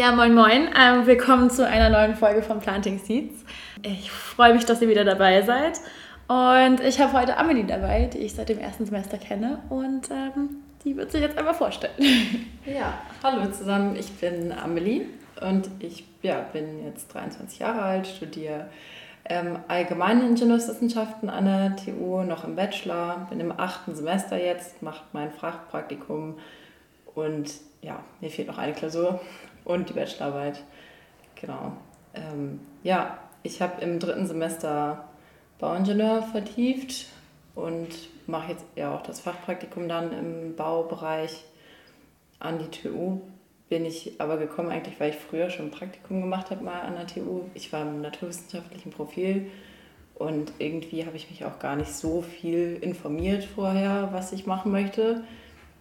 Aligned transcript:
Ja, 0.00 0.12
moin 0.12 0.34
moin. 0.34 0.70
Ähm, 0.74 1.06
willkommen 1.06 1.50
zu 1.50 1.66
einer 1.66 1.90
neuen 1.90 2.14
Folge 2.14 2.42
von 2.42 2.58
Planting 2.58 2.98
Seeds. 2.98 3.44
Ich 3.82 4.10
freue 4.10 4.54
mich, 4.54 4.64
dass 4.64 4.80
ihr 4.80 4.88
wieder 4.88 5.04
dabei 5.04 5.42
seid. 5.42 5.78
Und 6.26 6.80
ich 6.80 6.98
habe 7.02 7.12
heute 7.12 7.36
Amelie 7.36 7.66
dabei, 7.66 8.06
die 8.06 8.16
ich 8.20 8.34
seit 8.34 8.48
dem 8.48 8.58
ersten 8.60 8.86
Semester 8.86 9.18
kenne. 9.18 9.58
Und 9.68 10.10
ähm, 10.10 10.62
die 10.84 10.96
wird 10.96 11.12
sich 11.12 11.20
jetzt 11.20 11.36
einmal 11.36 11.52
vorstellen. 11.52 11.92
Ja, 12.64 12.94
hallo 13.22 13.50
zusammen. 13.52 13.94
Ich 13.94 14.10
bin 14.12 14.52
Amelie 14.52 15.04
und 15.42 15.68
ich 15.80 16.06
ja, 16.22 16.46
bin 16.50 16.82
jetzt 16.82 17.12
23 17.12 17.58
Jahre 17.58 17.82
alt, 17.82 18.06
studiere 18.06 18.70
ähm, 19.26 19.58
allgemeine 19.68 20.24
Ingenieurswissenschaften 20.24 21.28
an 21.28 21.44
der 21.44 21.76
TU, 21.76 22.22
noch 22.22 22.44
im 22.44 22.56
Bachelor, 22.56 23.26
bin 23.28 23.38
im 23.38 23.52
achten 23.54 23.94
Semester 23.94 24.42
jetzt, 24.42 24.80
mache 24.80 25.02
mein 25.12 25.30
Fachpraktikum 25.30 26.38
und 27.14 27.52
ja, 27.82 28.02
mir 28.22 28.30
fehlt 28.30 28.48
noch 28.48 28.58
eine 28.58 28.72
Klausur 28.72 29.20
und 29.64 29.88
die 29.88 29.94
Bachelorarbeit. 29.94 30.62
Genau. 31.40 31.72
Ähm, 32.14 32.60
ja, 32.82 33.18
ich 33.42 33.62
habe 33.62 33.80
im 33.82 33.98
dritten 33.98 34.26
Semester 34.26 35.04
Bauingenieur 35.58 36.22
vertieft 36.22 37.06
und 37.54 37.88
mache 38.26 38.52
jetzt 38.52 38.64
ja 38.76 38.94
auch 38.94 39.02
das 39.02 39.20
Fachpraktikum 39.20 39.88
dann 39.88 40.12
im 40.12 40.56
Baubereich 40.56 41.44
an 42.38 42.58
die 42.58 42.68
TU. 42.68 43.20
Bin 43.68 43.84
ich 43.84 44.20
aber 44.20 44.36
gekommen 44.36 44.70
eigentlich, 44.70 44.98
weil 44.98 45.10
ich 45.10 45.16
früher 45.16 45.50
schon 45.50 45.66
ein 45.66 45.70
Praktikum 45.70 46.20
gemacht 46.20 46.50
habe 46.50 46.64
mal 46.64 46.80
an 46.80 46.96
der 46.96 47.06
TU. 47.06 47.42
Ich 47.54 47.72
war 47.72 47.82
im 47.82 48.00
naturwissenschaftlichen 48.00 48.90
Profil 48.90 49.50
und 50.16 50.52
irgendwie 50.58 51.06
habe 51.06 51.16
ich 51.16 51.30
mich 51.30 51.44
auch 51.44 51.58
gar 51.58 51.76
nicht 51.76 51.92
so 51.92 52.22
viel 52.22 52.78
informiert 52.80 53.44
vorher, 53.44 54.08
was 54.12 54.32
ich 54.32 54.46
machen 54.46 54.72
möchte 54.72 55.22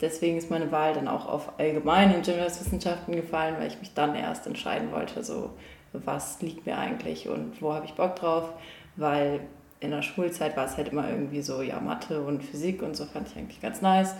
deswegen 0.02 0.38
ist 0.38 0.50
meine 0.50 0.72
Wahl 0.72 0.94
dann 0.94 1.08
auch 1.08 1.28
auf 1.28 1.60
allgemeine 1.60 2.16
Ingenieurswissenschaften 2.16 3.16
gefallen, 3.16 3.56
weil 3.60 3.68
ich 3.68 3.80
mich 3.80 3.94
dann 3.94 4.16
erst 4.16 4.48
entscheiden 4.48 4.92
wollte, 4.92 5.24
so 5.24 5.52
was 5.94 6.42
liegt 6.42 6.66
mir 6.66 6.78
eigentlich 6.78 7.28
und 7.28 7.62
wo 7.62 7.74
habe 7.74 7.86
ich 7.86 7.94
Bock 7.94 8.16
drauf, 8.16 8.50
weil 8.96 9.42
in 9.80 9.92
der 9.92 10.02
Schulzeit 10.02 10.56
war 10.58 10.66
es 10.66 10.78
halt 10.78 10.90
immer 10.90 11.10
irgendwie 11.10 11.42
so, 11.42 11.62
ja, 11.62 11.80
Mathe 11.80 12.22
und 12.22 12.44
Physik 12.44 12.82
und 12.82 12.96
so 12.96 13.06
fand 13.06 13.28
ich 13.28 13.38
eigentlich 13.38 13.62
ganz 13.62 13.82
nice, 13.82 14.16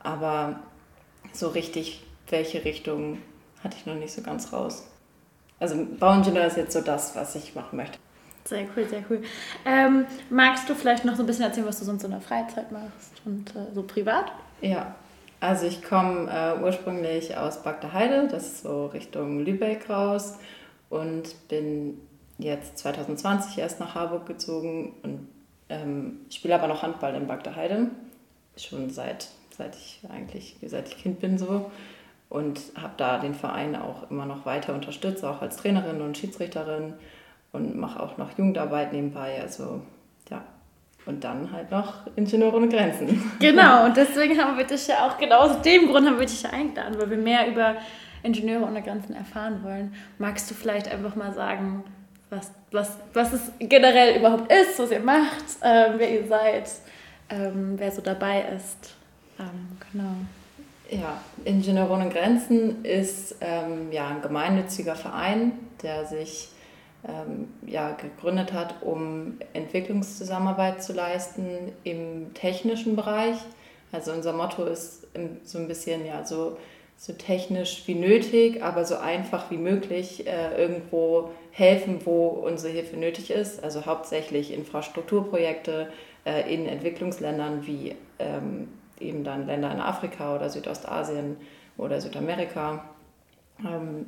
aber 0.00 0.60
so 1.32 1.48
richtig, 1.48 2.04
welche 2.28 2.64
Richtung 2.64 3.18
hatte 3.62 3.76
ich 3.76 3.86
noch 3.86 3.94
nicht 3.94 4.12
so 4.12 4.22
ganz 4.22 4.52
raus. 4.52 4.88
Also 5.60 5.86
Bauingenieur 5.98 6.46
ist 6.46 6.56
jetzt 6.56 6.72
so 6.72 6.80
das, 6.80 7.14
was 7.14 7.36
ich 7.36 7.54
machen 7.54 7.76
möchte. 7.76 7.98
Sehr 8.44 8.66
cool, 8.76 8.88
sehr 8.88 9.04
cool. 9.08 9.22
Ähm, 9.64 10.06
magst 10.28 10.68
du 10.68 10.74
vielleicht 10.74 11.04
noch 11.04 11.14
so 11.14 11.22
ein 11.22 11.26
bisschen 11.26 11.44
erzählen, 11.44 11.68
was 11.68 11.78
du 11.78 11.84
sonst 11.84 12.02
in 12.02 12.10
der 12.10 12.20
Freizeit 12.20 12.72
machst 12.72 13.22
und 13.24 13.54
äh, 13.54 13.72
so 13.72 13.84
privat? 13.84 14.32
Ja, 14.60 14.96
also 15.42 15.66
ich 15.66 15.82
komme 15.82 16.30
äh, 16.30 16.62
ursprünglich 16.62 17.36
aus 17.36 17.64
Bagdaheide, 17.64 18.28
das 18.28 18.44
ist 18.44 18.62
so 18.62 18.86
Richtung 18.86 19.40
Lübeck 19.40 19.90
raus 19.90 20.38
und 20.88 21.48
bin 21.48 21.98
jetzt 22.38 22.78
2020 22.78 23.58
erst 23.58 23.80
nach 23.80 23.96
Harburg 23.96 24.24
gezogen 24.26 24.94
und 25.02 25.26
ähm, 25.68 26.20
spiele 26.30 26.54
aber 26.54 26.68
noch 26.68 26.84
Handball 26.84 27.16
in 27.16 27.26
Bagdaheide, 27.26 27.88
schon 28.56 28.90
seit, 28.90 29.30
seit 29.50 29.74
ich 29.74 30.00
eigentlich, 30.08 30.58
seit 30.64 30.86
ich 30.86 30.98
Kind 30.98 31.18
bin 31.18 31.36
so 31.38 31.72
und 32.28 32.60
habe 32.80 32.94
da 32.96 33.18
den 33.18 33.34
Verein 33.34 33.74
auch 33.74 34.12
immer 34.12 34.26
noch 34.26 34.46
weiter 34.46 34.72
unterstützt, 34.74 35.24
auch 35.24 35.42
als 35.42 35.56
Trainerin 35.56 36.02
und 36.02 36.16
Schiedsrichterin 36.16 36.94
und 37.50 37.76
mache 37.76 38.00
auch 38.00 38.16
noch 38.16 38.38
Jugendarbeit 38.38 38.92
nebenbei, 38.92 39.40
also 39.42 39.82
und 41.06 41.24
dann 41.24 41.50
halt 41.52 41.70
noch 41.70 42.06
Ingenieure 42.16 42.56
ohne 42.56 42.68
Grenzen. 42.68 43.30
Genau, 43.40 43.84
und 43.86 43.96
deswegen 43.96 44.38
haben 44.38 44.56
wir 44.56 44.64
dich 44.64 44.86
ja 44.86 45.06
auch, 45.06 45.18
genau 45.18 45.40
aus 45.40 45.62
dem 45.62 45.88
Grund 45.88 46.06
haben 46.06 46.18
wir 46.18 46.26
dich 46.26 46.42
ja 46.42 46.50
eingeladen, 46.50 46.96
weil 46.98 47.10
wir 47.10 47.18
mehr 47.18 47.48
über 47.48 47.76
Ingenieure 48.22 48.64
ohne 48.64 48.82
Grenzen 48.82 49.14
erfahren 49.14 49.62
wollen. 49.64 49.94
Magst 50.18 50.50
du 50.50 50.54
vielleicht 50.54 50.90
einfach 50.90 51.16
mal 51.16 51.32
sagen, 51.32 51.84
was, 52.30 52.50
was, 52.70 52.96
was 53.12 53.32
es 53.32 53.52
generell 53.58 54.18
überhaupt 54.18 54.50
ist, 54.52 54.78
was 54.78 54.90
ihr 54.90 55.00
macht, 55.00 55.44
ähm, 55.62 55.94
wer 55.96 56.10
ihr 56.10 56.26
seid, 56.26 56.70
ähm, 57.28 57.74
wer 57.76 57.90
so 57.90 58.00
dabei 58.00 58.44
ist? 58.56 58.94
Ähm, 59.38 59.76
genau. 59.92 60.14
Ja, 60.90 61.20
Ingenieure 61.44 61.90
ohne 61.90 62.08
Grenzen 62.10 62.84
ist 62.84 63.36
ähm, 63.40 63.90
ja, 63.90 64.08
ein 64.08 64.22
gemeinnütziger 64.22 64.94
Verein, 64.94 65.52
der 65.82 66.04
sich 66.04 66.48
ja, 67.66 67.92
gegründet 67.92 68.52
hat, 68.52 68.76
um 68.82 69.38
Entwicklungszusammenarbeit 69.54 70.82
zu 70.82 70.92
leisten 70.92 71.72
im 71.82 72.32
technischen 72.34 72.94
Bereich. 72.94 73.36
Also 73.90 74.12
unser 74.12 74.32
Motto 74.32 74.64
ist 74.64 75.08
so 75.42 75.58
ein 75.58 75.68
bisschen 75.68 76.06
ja 76.06 76.24
so, 76.24 76.58
so 76.96 77.12
technisch 77.12 77.82
wie 77.86 77.96
nötig, 77.96 78.62
aber 78.62 78.84
so 78.84 78.96
einfach 78.96 79.50
wie 79.50 79.56
möglich 79.56 80.26
äh, 80.26 80.56
irgendwo 80.56 81.30
helfen, 81.50 82.00
wo 82.04 82.28
unsere 82.28 82.72
Hilfe 82.72 82.96
nötig 82.96 83.30
ist. 83.30 83.62
Also 83.62 83.84
hauptsächlich 83.84 84.52
Infrastrukturprojekte 84.52 85.88
äh, 86.24 86.54
in 86.54 86.66
Entwicklungsländern 86.66 87.66
wie 87.66 87.96
ähm, 88.20 88.68
eben 89.00 89.24
dann 89.24 89.46
Länder 89.46 89.72
in 89.72 89.80
Afrika 89.80 90.36
oder 90.36 90.48
Südostasien 90.48 91.36
oder 91.76 92.00
Südamerika. 92.00 92.84
Ähm, 93.60 94.06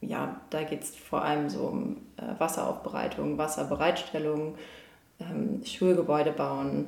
ja, 0.00 0.40
da 0.50 0.62
geht 0.62 0.82
es 0.82 0.94
vor 0.94 1.22
allem 1.22 1.48
so 1.48 1.60
um 1.60 1.96
äh, 2.16 2.38
Wasseraufbereitung, 2.38 3.38
Wasserbereitstellung, 3.38 4.56
ähm, 5.20 5.62
Schulgebäude 5.64 6.32
bauen, 6.32 6.86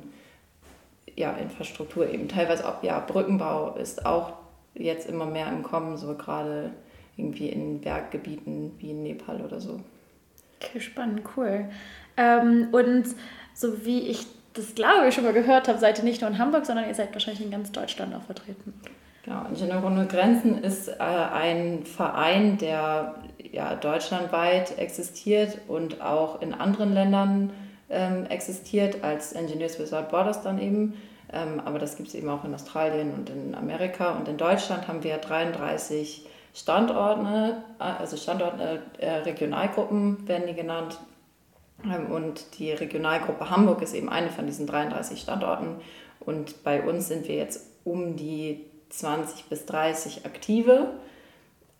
ja, 1.15 1.33
Infrastruktur 1.33 2.09
eben. 2.09 2.27
Teilweise 2.27 2.67
auch, 2.67 2.83
ja, 2.83 2.99
Brückenbau 2.99 3.75
ist 3.75 4.05
auch 4.05 4.33
jetzt 4.75 5.09
immer 5.09 5.25
mehr 5.25 5.49
im 5.49 5.63
Kommen, 5.63 5.97
so 5.97 6.15
gerade 6.15 6.71
irgendwie 7.17 7.49
in 7.49 7.81
Berggebieten 7.81 8.73
wie 8.79 8.91
in 8.91 9.03
Nepal 9.03 9.41
oder 9.41 9.59
so. 9.59 9.81
Okay, 10.61 10.79
spannend, 10.79 11.21
cool. 11.35 11.69
Ähm, 12.15 12.69
und 12.71 13.07
so 13.53 13.85
wie 13.85 14.07
ich 14.07 14.27
das 14.53 14.75
glaube 14.75 15.07
ich 15.07 15.15
schon 15.15 15.23
mal 15.23 15.33
gehört 15.33 15.67
habe, 15.67 15.79
seid 15.79 15.97
ihr 15.99 16.03
nicht 16.03 16.21
nur 16.21 16.29
in 16.29 16.37
Hamburg, 16.37 16.65
sondern 16.65 16.87
ihr 16.87 16.95
seid 16.95 17.13
wahrscheinlich 17.13 17.43
in 17.43 17.51
ganz 17.51 17.71
Deutschland 17.71 18.13
auch 18.15 18.23
vertreten. 18.23 18.73
Genau, 19.29 19.45
Ingenieure 19.47 19.85
ohne 19.85 20.07
Grenzen 20.07 20.63
ist 20.63 20.87
äh, 20.87 20.93
ein 20.97 21.85
Verein, 21.85 22.57
der 22.57 23.13
ja, 23.51 23.75
deutschlandweit 23.75 24.79
existiert 24.79 25.59
und 25.67 26.01
auch 26.01 26.41
in 26.41 26.55
anderen 26.55 26.95
Ländern 26.95 27.53
ähm, 27.91 28.25
existiert, 28.25 29.03
als 29.03 29.33
Engineers 29.33 29.77
Without 29.77 30.09
Borders 30.09 30.41
dann 30.41 30.59
eben. 30.59 30.95
Ähm, 31.31 31.61
aber 31.63 31.77
das 31.77 31.95
gibt 31.95 32.09
es 32.09 32.15
eben 32.15 32.27
auch 32.27 32.43
in 32.43 32.55
Australien 32.55 33.13
und 33.13 33.29
in 33.29 33.53
Amerika. 33.53 34.13
Und 34.13 34.27
in 34.27 34.37
Deutschland 34.37 34.87
haben 34.87 35.03
wir 35.03 35.17
33 35.17 36.25
Standorte, 36.55 37.57
äh, 37.77 37.83
also 37.83 38.17
Standorte, 38.17 38.81
äh, 38.97 39.11
Regionalgruppen 39.11 40.27
werden 40.27 40.47
die 40.47 40.55
genannt. 40.55 40.97
Ähm, 41.85 42.11
und 42.11 42.57
die 42.57 42.71
Regionalgruppe 42.71 43.51
Hamburg 43.51 43.83
ist 43.83 43.93
eben 43.93 44.09
eine 44.09 44.31
von 44.31 44.47
diesen 44.47 44.65
33 44.65 45.21
Standorten. 45.21 45.75
Und 46.19 46.63
bei 46.63 46.81
uns 46.81 47.09
sind 47.09 47.27
wir 47.27 47.35
jetzt 47.35 47.67
um 47.83 48.15
die 48.15 48.68
20 48.89 49.45
bis 49.45 49.65
30 49.65 50.25
Aktive. 50.25 50.91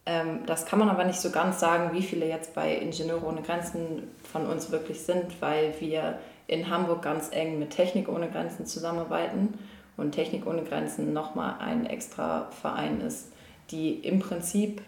Ähm, 0.05 0.45
das 0.45 0.65
kann 0.65 0.79
man 0.79 0.89
aber 0.89 1.03
nicht 1.03 1.19
so 1.19 1.31
ganz 1.31 1.59
sagen, 1.59 1.91
wie 1.93 2.01
viele 2.01 2.27
jetzt 2.27 2.55
bei 2.55 2.75
Ingenieure 2.75 3.25
ohne 3.25 3.41
Grenzen 3.41 4.09
von 4.31 4.47
uns 4.47 4.71
wirklich 4.71 5.01
sind, 5.01 5.41
weil 5.41 5.73
wir 5.79 6.19
in 6.47 6.69
Hamburg 6.69 7.01
ganz 7.01 7.29
eng 7.31 7.59
mit 7.59 7.71
Technik 7.71 8.09
ohne 8.09 8.29
Grenzen 8.29 8.65
zusammenarbeiten 8.65 9.59
und 9.97 10.13
Technik 10.13 10.47
ohne 10.47 10.63
Grenzen 10.63 11.13
nochmal 11.13 11.55
ein 11.59 11.85
extra 11.85 12.49
Verein 12.61 13.01
ist, 13.01 13.31
die 13.71 13.93
im 13.99 14.19
Prinzip 14.19 14.81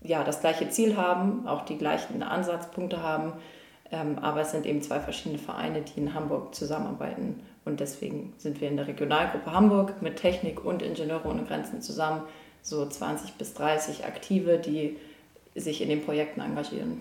ja, 0.00 0.24
das 0.24 0.40
gleiche 0.40 0.68
Ziel 0.68 0.96
haben, 0.96 1.46
auch 1.46 1.64
die 1.64 1.78
gleichen 1.78 2.22
Ansatzpunkte 2.22 3.02
haben, 3.02 3.32
aber 3.92 4.40
es 4.40 4.52
sind 4.52 4.66
eben 4.66 4.82
zwei 4.82 5.00
verschiedene 5.00 5.38
Vereine, 5.38 5.82
die 5.82 6.00
in 6.00 6.14
Hamburg 6.14 6.54
zusammenarbeiten 6.54 7.40
und 7.64 7.80
deswegen 7.80 8.32
sind 8.38 8.60
wir 8.60 8.68
in 8.68 8.76
der 8.76 8.88
Regionalgruppe 8.88 9.52
Hamburg 9.52 10.02
mit 10.02 10.16
Technik 10.16 10.64
und 10.64 10.82
Ingenieure 10.82 11.28
ohne 11.28 11.44
Grenzen 11.44 11.80
zusammen, 11.82 12.22
so 12.62 12.86
20 12.86 13.34
bis 13.34 13.54
30 13.54 14.04
Aktive, 14.04 14.58
die 14.58 14.96
sich 15.54 15.82
in 15.82 15.88
den 15.88 16.04
Projekten 16.04 16.40
engagieren. 16.40 17.00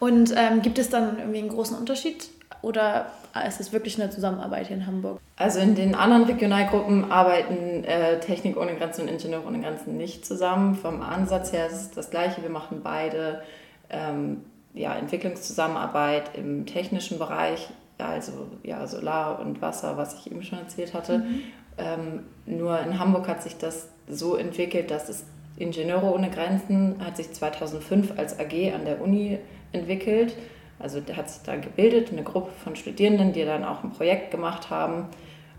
Und 0.00 0.32
ähm, 0.36 0.62
gibt 0.62 0.78
es 0.78 0.88
dann 0.88 1.18
irgendwie 1.18 1.40
einen 1.40 1.48
großen 1.48 1.76
Unterschied 1.76 2.30
oder 2.62 3.06
ist 3.46 3.60
es 3.60 3.72
wirklich 3.72 4.00
eine 4.00 4.10
Zusammenarbeit 4.10 4.68
hier 4.68 4.76
in 4.76 4.86
Hamburg? 4.86 5.20
Also 5.36 5.60
in 5.60 5.74
den 5.74 5.94
anderen 5.94 6.24
Regionalgruppen 6.24 7.10
arbeiten 7.10 7.84
äh, 7.84 8.18
Technik 8.20 8.56
ohne 8.56 8.74
Grenzen 8.74 9.02
und 9.02 9.08
Ingenieure 9.08 9.46
ohne 9.46 9.60
Grenzen 9.60 9.96
nicht 9.96 10.24
zusammen. 10.24 10.74
Vom 10.74 11.02
Ansatz 11.02 11.52
her 11.52 11.66
ist 11.66 11.74
es 11.74 11.90
das 11.90 12.10
Gleiche. 12.10 12.42
Wir 12.42 12.50
machen 12.50 12.80
beide 12.82 13.42
ähm, 13.90 14.42
ja, 14.78 14.94
Entwicklungszusammenarbeit 14.94 16.36
im 16.36 16.66
technischen 16.66 17.18
Bereich 17.18 17.68
also 17.98 18.46
ja, 18.62 18.86
Solar 18.86 19.40
und 19.40 19.60
Wasser, 19.60 19.96
was 19.96 20.14
ich 20.14 20.30
eben 20.30 20.42
schon 20.42 20.58
erzählt 20.58 20.94
hatte. 20.94 21.18
Mhm. 21.18 21.42
Ähm, 21.76 22.26
nur 22.46 22.78
in 22.80 22.98
Hamburg 22.98 23.28
hat 23.28 23.42
sich 23.42 23.56
das 23.56 23.88
so 24.08 24.36
entwickelt, 24.36 24.90
dass 24.90 25.08
es 25.08 25.24
Ingenieure 25.56 26.12
ohne 26.12 26.30
Grenzen 26.30 26.96
hat 27.04 27.16
sich 27.16 27.32
2005 27.32 28.16
als 28.16 28.38
AG 28.38 28.72
an 28.74 28.84
der 28.84 29.00
Uni 29.02 29.38
entwickelt. 29.72 30.36
Also 30.78 31.00
der 31.00 31.16
hat 31.16 31.28
sich 31.28 31.42
da 31.42 31.56
gebildet, 31.56 32.12
eine 32.12 32.22
Gruppe 32.22 32.52
von 32.62 32.76
Studierenden, 32.76 33.32
die 33.32 33.44
dann 33.44 33.64
auch 33.64 33.82
ein 33.82 33.90
Projekt 33.90 34.30
gemacht 34.30 34.70
haben. 34.70 35.06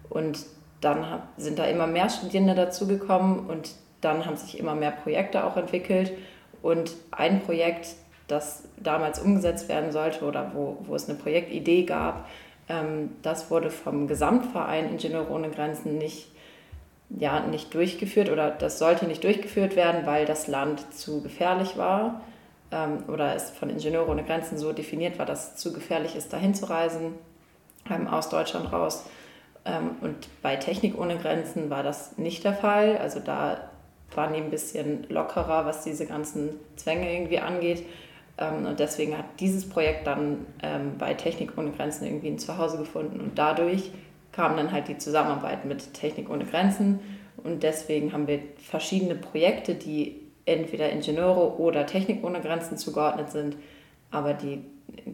Und 0.10 0.46
dann 0.80 1.06
sind 1.36 1.60
da 1.60 1.66
immer 1.66 1.88
mehr 1.88 2.10
Studierende 2.10 2.56
dazugekommen 2.56 3.48
und 3.48 3.72
dann 4.00 4.26
haben 4.26 4.38
sich 4.38 4.58
immer 4.58 4.76
mehr 4.76 4.92
Projekte 4.92 5.44
auch 5.44 5.58
entwickelt. 5.58 6.14
Und 6.62 6.96
ein 7.12 7.42
Projekt, 7.42 7.96
das 8.30 8.64
damals 8.78 9.20
umgesetzt 9.20 9.68
werden 9.68 9.92
sollte 9.92 10.24
oder 10.24 10.52
wo, 10.54 10.78
wo 10.82 10.96
es 10.96 11.10
eine 11.10 11.18
Projektidee 11.18 11.84
gab, 11.84 12.28
ähm, 12.70 13.12
das 13.22 13.52
wurde 13.52 13.70
vom 13.70 14.08
Gesamtverein 14.08 14.90
Ingenieure 14.90 15.30
ohne 15.30 15.50
Grenzen 15.50 15.98
nicht, 15.98 16.28
ja, 17.10 17.42
nicht 17.42 17.74
durchgeführt 17.74 18.30
oder 18.30 18.52
das 18.52 18.80
sollte 18.80 19.06
nicht 19.06 19.24
durchgeführt 19.24 19.76
werden, 19.76 20.06
weil 20.06 20.26
das 20.26 20.48
Land 20.48 20.94
zu 20.94 21.22
gefährlich 21.22 21.78
war 21.78 22.22
ähm, 22.72 23.04
oder 23.08 23.36
es 23.36 23.50
von 23.50 23.70
Ingenieure 23.70 24.10
ohne 24.10 24.24
Grenzen 24.24 24.58
so 24.58 24.72
definiert 24.72 25.18
war, 25.18 25.26
dass 25.26 25.50
es 25.50 25.56
zu 25.58 25.74
gefährlich 25.74 26.16
ist, 26.16 26.32
dahin 26.32 26.54
zu 26.54 26.70
reisen 26.70 27.16
ähm, 27.90 28.08
aus 28.08 28.30
Deutschland 28.30 28.72
raus. 28.72 29.06
Ähm, 29.66 29.96
und 30.02 30.16
bei 30.42 30.56
Technik 30.56 30.98
ohne 30.98 31.18
Grenzen 31.18 31.70
war 31.70 31.84
das 31.84 32.18
nicht 32.18 32.44
der 32.44 32.54
Fall. 32.54 32.98
Also 32.98 33.20
da 33.20 33.70
waren 34.16 34.34
die 34.34 34.40
ein 34.40 34.52
bisschen 34.52 35.06
lockerer, 35.10 35.66
was 35.66 35.84
diese 35.84 36.06
ganzen 36.06 36.52
Zwänge 36.76 37.12
irgendwie 37.12 37.40
angeht. 37.40 37.86
Ähm, 38.40 38.66
und 38.66 38.80
deswegen 38.80 39.18
hat 39.18 39.26
dieses 39.40 39.68
Projekt 39.68 40.08
dann 40.08 40.46
ähm, 40.64 40.98
bei 40.98 41.14
Technik 41.14 41.58
ohne 41.58 41.72
Grenzen 41.72 42.06
irgendwie 42.06 42.30
ein 42.30 42.40
Zuhause 42.40 42.78
gefunden. 42.78 43.20
Und 43.20 43.38
dadurch 43.38 43.92
kam 44.32 44.56
dann 44.58 44.72
halt 44.72 44.88
die 44.88 44.98
Zusammenarbeit 44.98 45.66
mit 45.66 45.94
Technik 45.94 46.30
ohne 46.30 46.46
Grenzen. 46.46 47.00
Und 47.44 47.64
deswegen 47.64 48.14
haben 48.14 48.28
wir 48.28 48.40
verschiedene 48.58 49.16
Projekte, 49.16 49.76
die 49.76 50.22
entweder 50.46 50.90
Ingenieure 50.90 51.60
oder 51.60 51.86
Technik 51.86 52.24
ohne 52.24 52.42
Grenzen 52.42 52.78
zugeordnet 52.78 53.30
sind. 53.32 53.58
Aber 54.12 54.34
die 54.34 54.64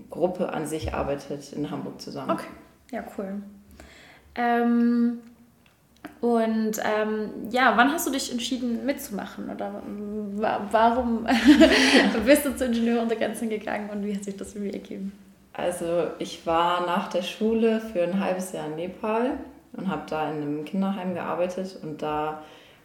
Gruppe 0.10 0.54
an 0.54 0.66
sich 0.68 0.94
arbeitet 0.94 1.52
in 1.54 1.70
Hamburg 1.70 2.00
zusammen. 2.00 2.32
Okay, 2.32 2.48
ja, 2.92 3.04
cool. 3.18 3.42
Ähm, 4.36 5.20
und 6.22 6.80
ähm, 6.84 7.30
ja, 7.52 7.74
wann 7.76 7.92
hast 7.92 8.08
du 8.08 8.12
dich 8.12 8.32
entschieden 8.32 8.86
mitzumachen 8.86 9.50
oder 9.50 9.82
warum 10.72 11.28
bist 12.26 12.46
du 12.46 12.56
zu 12.56 12.66
Ingenieur 12.66 13.02
unter 13.02 13.16
Grenzen 13.16 13.50
gegangen 13.50 13.90
und 13.90 14.06
wie 14.06 14.16
hat 14.16 14.24
sich 14.24 14.36
das 14.36 14.56
irgendwie 14.56 14.74
ergeben? 14.74 15.12
Also 15.54 16.08
ich 16.20 16.46
war 16.46 16.86
nach 16.86 17.10
der 17.10 17.22
Schule 17.22 17.80
für 17.80 18.04
ein 18.04 18.20
halbes 18.20 18.52
Jahr 18.52 18.68
in 18.68 18.76
Nepal 18.76 19.38
und 19.74 19.88
habe 19.88 20.04
da 20.10 20.30
in 20.30 20.38
einem 20.38 20.66
Kinderheim 20.66 21.14
gearbeitet 21.14 21.78
und 21.82 22.02
da 22.02 22.42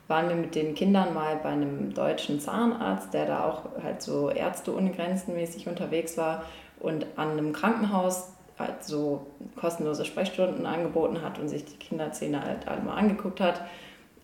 waren 0.06 0.28
wir 0.28 0.36
mit 0.36 0.54
den 0.54 0.74
Kindern 0.74 1.14
mal 1.14 1.36
bei 1.36 1.50
einem 1.50 1.94
deutschen 1.94 2.40
Zahnarzt, 2.40 3.14
der 3.14 3.26
da 3.26 3.44
auch 3.44 3.82
halt 3.82 4.02
so 4.02 4.28
Ärzte 4.28 4.74
ohne 4.76 4.90
Grenzen 4.90 5.34
mäßig 5.34 5.68
unterwegs 5.68 6.18
war 6.18 6.44
und 6.80 7.06
an 7.16 7.30
einem 7.30 7.52
Krankenhaus 7.52 8.32
halt 8.60 8.84
so 8.84 9.26
kostenlose 9.56 10.04
Sprechstunden 10.04 10.66
angeboten 10.66 11.22
hat 11.22 11.38
und 11.38 11.48
sich 11.48 11.64
die 11.64 11.76
Kinderzähne 11.76 12.44
halt 12.44 12.68
alle 12.68 12.82
mal 12.82 12.94
angeguckt 12.94 13.40
hat. 13.40 13.62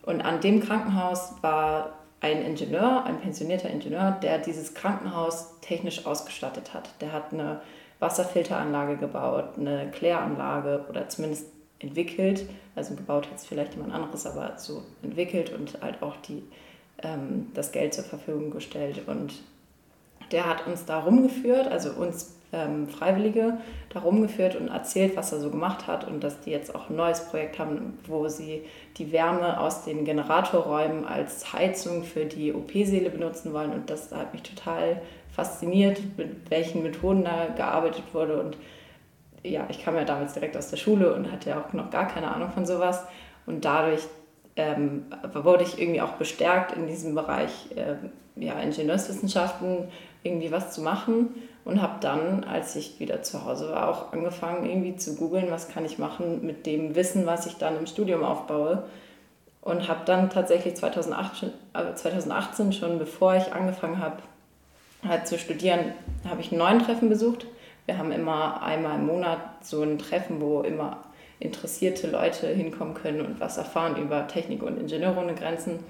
Und 0.03 0.21
an 0.21 0.41
dem 0.41 0.61
Krankenhaus 0.61 1.35
war 1.43 1.95
ein 2.21 2.43
Ingenieur, 2.43 3.05
ein 3.05 3.21
pensionierter 3.21 3.71
Ingenieur, 3.71 4.13
der 4.23 4.39
dieses 4.39 4.75
Krankenhaus 4.75 5.61
technisch 5.61 6.07
ausgestattet 6.07 6.73
hat. 6.73 6.91
Der 7.01 7.13
hat 7.13 7.33
eine 7.33 7.61
Wasserfilteranlage 7.99 8.97
gebaut, 8.97 9.59
eine 9.59 9.91
Kläranlage 9.91 10.85
oder 10.89 11.09
zumindest 11.09 11.47
entwickelt. 11.79 12.49
Also 12.75 12.95
gebaut 12.95 13.27
hat 13.27 13.37
es 13.37 13.47
vielleicht 13.47 13.75
jemand 13.75 13.93
anderes, 13.93 14.27
aber 14.27 14.57
so 14.59 14.83
entwickelt 15.03 15.53
und 15.53 15.81
halt 15.83 16.03
auch 16.03 16.17
die, 16.17 16.43
ähm, 17.03 17.51
das 17.55 17.73
Geld 17.73 17.95
zur 17.95 18.05
Verfügung 18.05 18.51
gestellt. 18.51 19.03
Und 19.07 19.35
der 20.33 20.47
hat 20.47 20.67
uns 20.67 20.85
da 20.85 21.01
rumgeführt, 21.01 21.69
also 21.69 21.91
uns 21.91 22.36
ähm, 22.53 22.89
Freiwillige 22.89 23.59
da 23.91 24.01
rumgeführt 24.01 24.57
und 24.57 24.69
erzählt, 24.69 25.17
was 25.17 25.33
er 25.33 25.41
so 25.41 25.51
gemacht 25.51 25.87
hat 25.87 26.07
und 26.07 26.23
dass 26.23 26.41
die 26.41 26.51
jetzt 26.51 26.75
auch 26.75 26.91
ein 26.91 26.97
neues 26.97 27.29
Projekt 27.29 27.59
haben, 27.59 27.99
wo 28.07 28.29
sie 28.29 28.63
die 28.97 29.13
Wärme 29.13 29.61
aus 29.61 29.85
den 29.85 30.05
Generatorräumen 30.05 31.05
als 31.05 31.53
Heizung 31.53 32.05
für 32.05 32.25
die 32.25 32.53
OP-Säle 32.53 33.11
benutzen 33.11 33.53
wollen. 33.53 33.73
Und 33.73 33.91
das 33.91 34.13
hat 34.13 34.33
mich 34.33 34.43
total 34.43 35.03
fasziniert, 35.35 36.01
mit 36.17 36.51
welchen 36.51 36.83
Methoden 36.83 37.25
da 37.25 37.47
gearbeitet 37.55 38.05
wurde. 38.13 38.41
Und 38.41 38.57
ja, 39.43 39.67
ich 39.69 39.85
kam 39.85 39.97
ja 39.97 40.05
damals 40.05 40.35
direkt 40.35 40.57
aus 40.57 40.71
der 40.71 40.77
Schule 40.77 41.15
und 41.15 41.31
hatte 41.31 41.51
ja 41.51 41.61
auch 41.61 41.73
noch 41.73 41.91
gar 41.91 42.07
keine 42.07 42.33
Ahnung 42.33 42.51
von 42.51 42.65
sowas. 42.65 43.05
Und 43.45 43.65
dadurch 43.65 44.03
ähm, 44.57 45.07
wurde 45.35 45.65
ich 45.65 45.81
irgendwie 45.81 46.01
auch 46.01 46.13
bestärkt 46.13 46.77
in 46.77 46.87
diesem 46.87 47.15
Bereich 47.15 47.69
äh, 47.77 47.97
ja, 48.37 48.59
Ingenieurswissenschaften 48.61 49.89
irgendwie 50.23 50.51
was 50.51 50.73
zu 50.73 50.81
machen 50.81 51.35
und 51.67 51.83
habe 51.83 51.97
dann, 52.01 52.45
als 52.45 52.77
ich 52.77 53.01
wieder 53.01 53.23
zu 53.23 53.45
Hause 53.45 53.71
war, 53.71 53.89
auch 53.89 54.13
angefangen 54.13 54.65
irgendwie 54.65 54.95
zu 54.95 55.17
googeln, 55.17 55.51
was 55.51 55.69
kann 55.69 55.85
ich 55.85 55.99
machen 55.99 56.47
mit 56.47 56.65
dem 56.65 56.95
Wissen, 56.95 57.27
was 57.27 57.45
ich 57.47 57.57
dann 57.57 57.77
im 57.77 57.89
Studium 57.89 58.23
aufbaue. 58.23 58.85
Und 59.63 59.89
habe 59.89 60.03
dann 60.05 60.31
tatsächlich 60.31 60.77
2018, 60.77 61.51
äh 61.75 61.93
2018 61.93 62.73
schon, 62.73 63.01
bevor 63.01 63.35
ich 63.35 63.53
angefangen 63.53 63.99
habe 63.99 64.19
halt 65.07 65.27
zu 65.27 65.41
studieren, 65.41 65.93
habe 66.29 66.41
ich 66.41 66.53
ein 66.53 66.59
neuen 66.59 66.79
Treffen 66.79 67.09
besucht. 67.09 67.47
Wir 67.85 67.99
haben 67.99 68.13
immer 68.13 68.63
einmal 68.63 68.95
im 68.95 69.07
Monat 69.07 69.41
so 69.63 69.83
ein 69.83 69.99
Treffen, 69.99 70.41
wo 70.41 70.61
immer 70.61 70.99
interessierte 71.41 72.09
Leute 72.09 72.47
hinkommen 72.47 72.95
können 72.95 73.23
und 73.23 73.41
was 73.41 73.59
erfahren 73.59 73.97
über 73.97 74.29
Technik 74.29 74.63
und 74.63 74.79
Ingenieure 74.79 75.19
ohne 75.19 75.35
Grenzen. 75.35 75.81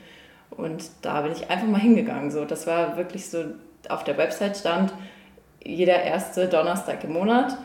Und 0.51 0.89
da 1.03 1.21
bin 1.21 1.33
ich 1.33 1.51
einfach 1.51 1.69
mal 1.69 1.83
hingegangen. 1.83 2.31
So, 2.31 2.47
das 2.47 2.67
war 2.67 2.97
wirklich 2.97 3.29
so, 3.29 3.45
auf 3.91 4.05
der 4.05 4.17
Website 4.17 4.57
stand, 4.57 4.95
jeder 5.67 6.03
erste 6.03 6.47
Donnerstag 6.49 7.05
im 7.05 7.13
Monat 7.13 7.57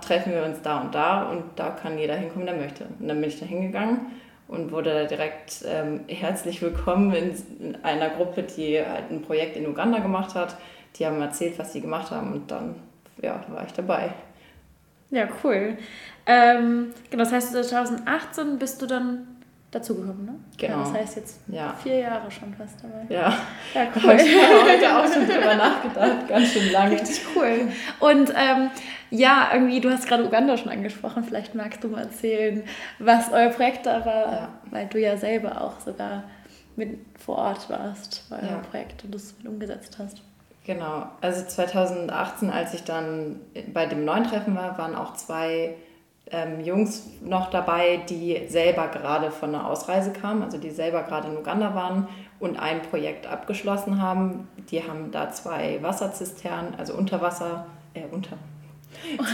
treffen 0.00 0.32
wir 0.32 0.44
uns 0.44 0.60
da 0.62 0.80
und 0.80 0.94
da 0.94 1.30
und 1.30 1.44
da 1.56 1.70
kann 1.70 1.98
jeder 1.98 2.14
hinkommen, 2.14 2.46
der 2.46 2.56
möchte. 2.56 2.84
Und 2.98 3.08
dann 3.08 3.20
bin 3.20 3.28
ich 3.28 3.38
da 3.38 3.46
hingegangen 3.46 4.00
und 4.48 4.72
wurde 4.72 4.92
da 4.92 5.04
direkt 5.04 5.64
ähm, 5.66 6.00
herzlich 6.08 6.62
willkommen 6.62 7.12
in, 7.12 7.34
in, 7.60 7.84
einer 7.84 8.10
Gruppe, 8.10 8.42
die 8.42 8.78
halt 8.78 9.10
ein 9.10 9.22
Projekt 9.22 9.56
in 9.56 9.66
Uganda 9.66 9.98
gemacht 9.98 10.34
hat. 10.34 10.56
Die 10.96 11.06
haben 11.06 11.20
erzählt, 11.20 11.58
was 11.58 11.72
sie 11.72 11.80
gemacht 11.80 12.10
haben 12.10 12.32
und 12.32 12.50
dann 12.50 12.76
ja, 13.22 13.44
war 13.48 13.64
ich 13.66 13.72
dabei. 13.72 14.10
Ja, 15.10 15.28
cool. 15.42 15.76
Ähm, 16.26 16.88
genau, 17.10 17.24
das 17.24 17.32
heißt, 17.32 17.52
2018 17.52 18.58
bist 18.58 18.82
du 18.82 18.86
dann 18.86 19.37
dazugekommen, 19.70 20.24
ne? 20.24 20.34
Genau. 20.56 20.78
Ja, 20.78 20.84
das 20.84 20.92
heißt 20.94 21.16
jetzt 21.16 21.40
ja. 21.48 21.74
vier 21.82 21.98
Jahre 21.98 22.30
schon 22.30 22.54
fast 22.54 22.82
dabei. 22.82 23.04
Ja, 23.08 23.34
ja 23.74 23.88
cool. 23.96 24.14
Ich 24.14 24.42
habe 24.42 24.70
heute 24.70 24.98
auch 24.98 25.12
schon 25.12 25.26
drüber 25.26 25.54
nachgedacht, 25.56 26.28
ganz 26.28 26.52
schön 26.52 26.72
lange. 26.72 26.92
Richtig 26.92 27.20
cool. 27.36 27.68
Und 28.00 28.32
ähm, 28.34 28.70
ja, 29.10 29.50
irgendwie, 29.52 29.80
du 29.80 29.90
hast 29.90 30.08
gerade 30.08 30.24
Uganda 30.24 30.56
schon 30.56 30.70
angesprochen, 30.70 31.22
vielleicht 31.24 31.54
magst 31.54 31.84
du 31.84 31.88
mal 31.88 32.02
erzählen, 32.02 32.62
was 32.98 33.30
euer 33.30 33.50
Projekt 33.50 33.84
da 33.86 34.04
war, 34.06 34.32
ja. 34.32 34.48
weil 34.70 34.86
du 34.86 34.98
ja 34.98 35.16
selber 35.16 35.60
auch 35.60 35.80
sogar 35.80 36.24
mit 36.76 36.98
vor 37.18 37.36
Ort 37.36 37.68
warst 37.68 38.24
bei 38.30 38.36
eurem 38.36 38.62
Projekt 38.62 39.04
und 39.04 39.14
das 39.14 39.34
mit 39.38 39.48
umgesetzt 39.48 39.98
hast. 39.98 40.22
Genau, 40.64 41.08
also 41.20 41.44
2018, 41.44 42.50
als 42.50 42.74
ich 42.74 42.84
dann 42.84 43.40
bei 43.72 43.86
dem 43.86 44.04
neuen 44.04 44.24
Treffen 44.24 44.54
war, 44.54 44.78
waren 44.78 44.94
auch 44.94 45.14
zwei 45.14 45.74
ähm, 46.30 46.60
Jungs 46.60 47.06
noch 47.22 47.50
dabei, 47.50 48.00
die 48.08 48.42
selber 48.48 48.88
gerade 48.88 49.30
von 49.30 49.54
einer 49.54 49.66
Ausreise 49.66 50.12
kamen, 50.12 50.42
also 50.42 50.58
die 50.58 50.70
selber 50.70 51.02
gerade 51.02 51.28
in 51.28 51.36
Uganda 51.36 51.74
waren 51.74 52.08
und 52.40 52.58
ein 52.58 52.82
Projekt 52.82 53.26
abgeschlossen 53.26 54.00
haben. 54.00 54.48
Die 54.70 54.82
haben 54.82 55.10
da 55.10 55.30
zwei 55.30 55.78
Wasserzisternen, 55.82 56.74
also 56.76 56.94
Unterwasser, 56.94 57.66
äh, 57.94 58.02
unter, 58.10 58.36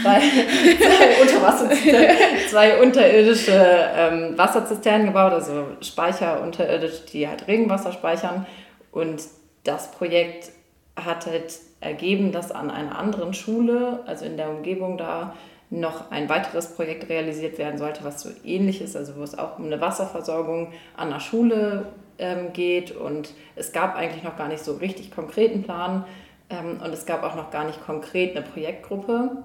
zwei, 0.01 0.19
zwei, 0.19 1.21
Unterwasserzisternen, 1.21 2.17
zwei 2.49 2.81
unterirdische 2.81 3.89
ähm, 3.95 4.37
Wasserzisternen 4.37 5.07
gebaut, 5.07 5.33
also 5.33 5.67
Speicher 5.81 6.41
unterirdisch, 6.41 7.05
die 7.11 7.27
halt 7.27 7.47
Regenwasser 7.47 7.91
speichern. 7.91 8.45
Und 8.91 9.23
das 9.63 9.91
Projekt 9.91 10.51
hat 10.95 11.25
halt 11.25 11.59
ergeben, 11.81 12.31
dass 12.31 12.51
an 12.51 12.71
einer 12.71 12.97
anderen 12.97 13.33
Schule, 13.33 13.99
also 14.05 14.25
in 14.25 14.37
der 14.37 14.49
Umgebung 14.49 14.97
da, 14.97 15.33
noch 15.75 16.11
ein 16.11 16.29
weiteres 16.29 16.73
Projekt 16.73 17.09
realisiert 17.09 17.57
werden 17.57 17.77
sollte, 17.77 18.03
was 18.03 18.21
so 18.21 18.29
ähnlich 18.43 18.81
ist, 18.81 18.95
also 18.95 19.15
wo 19.17 19.23
es 19.23 19.37
auch 19.37 19.59
um 19.59 19.65
eine 19.65 19.81
Wasserversorgung 19.81 20.71
an 20.95 21.09
der 21.09 21.19
Schule 21.19 21.87
ähm, 22.17 22.53
geht. 22.53 22.91
Und 22.91 23.33
es 23.55 23.73
gab 23.73 23.95
eigentlich 23.95 24.23
noch 24.23 24.37
gar 24.37 24.47
nicht 24.47 24.63
so 24.63 24.75
richtig 24.75 25.11
konkreten 25.11 25.63
Plan 25.63 26.05
ähm, 26.49 26.79
und 26.83 26.93
es 26.93 27.05
gab 27.05 27.23
auch 27.23 27.35
noch 27.35 27.51
gar 27.51 27.65
nicht 27.65 27.85
konkret 27.85 28.35
eine 28.35 28.45
Projektgruppe. 28.45 29.43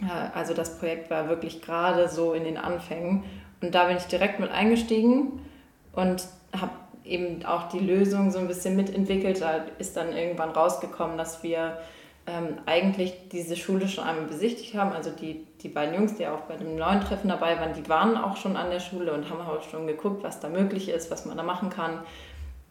Äh, 0.00 0.36
also 0.36 0.54
das 0.54 0.78
Projekt 0.78 1.10
war 1.10 1.28
wirklich 1.28 1.62
gerade 1.62 2.08
so 2.08 2.32
in 2.32 2.44
den 2.44 2.56
Anfängen. 2.56 3.24
Und 3.60 3.74
da 3.74 3.86
bin 3.86 3.96
ich 3.96 4.04
direkt 4.04 4.38
mit 4.38 4.50
eingestiegen 4.50 5.40
und 5.92 6.28
habe 6.58 6.72
eben 7.04 7.44
auch 7.44 7.68
die 7.68 7.78
Lösung 7.78 8.30
so 8.30 8.38
ein 8.38 8.48
bisschen 8.48 8.76
mitentwickelt. 8.76 9.40
Da 9.40 9.64
ist 9.78 9.96
dann 9.96 10.12
irgendwann 10.12 10.50
rausgekommen, 10.50 11.16
dass 11.16 11.42
wir 11.42 11.78
ähm, 12.26 12.58
eigentlich 12.66 13.28
diese 13.30 13.56
Schule 13.56 13.88
schon 13.88 14.04
einmal 14.04 14.26
besichtigt 14.26 14.74
haben. 14.74 14.92
Also 14.92 15.10
die, 15.10 15.46
die 15.62 15.68
beiden 15.68 15.94
Jungs, 15.94 16.16
die 16.16 16.26
auch 16.26 16.40
bei 16.42 16.56
dem 16.56 16.76
neuen 16.76 17.00
Treffen 17.00 17.28
dabei 17.28 17.58
waren, 17.60 17.72
die 17.72 17.88
waren 17.88 18.16
auch 18.16 18.36
schon 18.36 18.56
an 18.56 18.70
der 18.70 18.80
Schule 18.80 19.12
und 19.12 19.30
haben 19.30 19.40
auch 19.40 19.62
schon 19.62 19.86
geguckt, 19.86 20.24
was 20.24 20.40
da 20.40 20.48
möglich 20.48 20.88
ist, 20.88 21.10
was 21.10 21.24
man 21.24 21.36
da 21.36 21.42
machen 21.42 21.70
kann. 21.70 22.00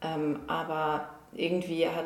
Ähm, 0.02 0.40
aber 0.48 1.08
irgendwie 1.34 1.88
hat, 1.88 2.06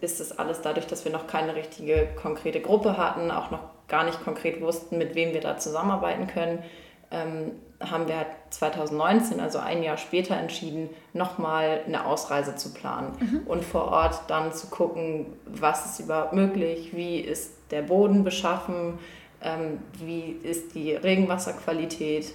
ist 0.00 0.20
das 0.20 0.38
alles 0.38 0.60
dadurch, 0.60 0.86
dass 0.86 1.04
wir 1.04 1.12
noch 1.12 1.26
keine 1.26 1.54
richtige 1.54 2.08
konkrete 2.20 2.60
Gruppe 2.60 2.96
hatten, 2.96 3.30
auch 3.30 3.50
noch 3.50 3.62
gar 3.86 4.04
nicht 4.04 4.22
konkret 4.22 4.60
wussten, 4.60 4.98
mit 4.98 5.14
wem 5.14 5.32
wir 5.32 5.40
da 5.40 5.56
zusammenarbeiten 5.56 6.26
können, 6.26 6.62
ähm, 7.10 7.52
haben 7.80 8.08
wir 8.08 8.26
2019, 8.50 9.40
also 9.40 9.58
ein 9.58 9.82
Jahr 9.82 9.96
später, 9.96 10.36
entschieden, 10.36 10.90
nochmal 11.12 11.82
eine 11.86 12.06
Ausreise 12.06 12.56
zu 12.56 12.74
planen 12.74 13.12
mhm. 13.20 13.40
und 13.46 13.64
vor 13.64 13.88
Ort 13.88 14.22
dann 14.28 14.52
zu 14.52 14.66
gucken, 14.66 15.26
was 15.46 15.86
ist 15.86 16.00
überhaupt 16.00 16.32
möglich, 16.32 16.90
wie 16.92 17.20
ist 17.20 17.52
der 17.70 17.82
Boden 17.82 18.24
beschaffen, 18.24 18.98
ähm, 19.42 19.78
wie 19.92 20.30
ist 20.42 20.74
die 20.74 20.92
Regenwasserqualität, 20.92 22.32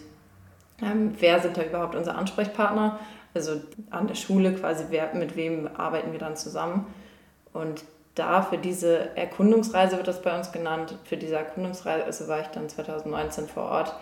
ähm, 0.82 1.14
wer 1.20 1.42
sind 1.42 1.58
da 1.58 1.64
überhaupt 1.64 1.96
unsere 1.96 2.16
Ansprechpartner, 2.16 3.00
also 3.34 3.62
an 3.90 4.08
der 4.08 4.16
Schule 4.16 4.54
quasi, 4.54 4.86
wer, 4.90 5.14
mit 5.14 5.36
wem 5.36 5.70
arbeiten 5.76 6.12
wir 6.12 6.20
dann 6.20 6.38
zusammen. 6.38 6.88
Und 7.52 7.84
da 8.16 8.44
für 8.44 8.58
diese 8.58 9.16
Erkundungsreise 9.18 9.98
wird 9.98 10.08
das 10.08 10.22
bei 10.22 10.36
uns 10.38 10.52
genannt, 10.52 10.96
für 11.04 11.18
diese 11.18 11.36
Erkundungsreise 11.36 12.28
war 12.28 12.42
ich 12.42 12.48
dann 12.48 12.70
2019 12.70 13.48
vor 13.48 13.64
Ort 13.64 13.96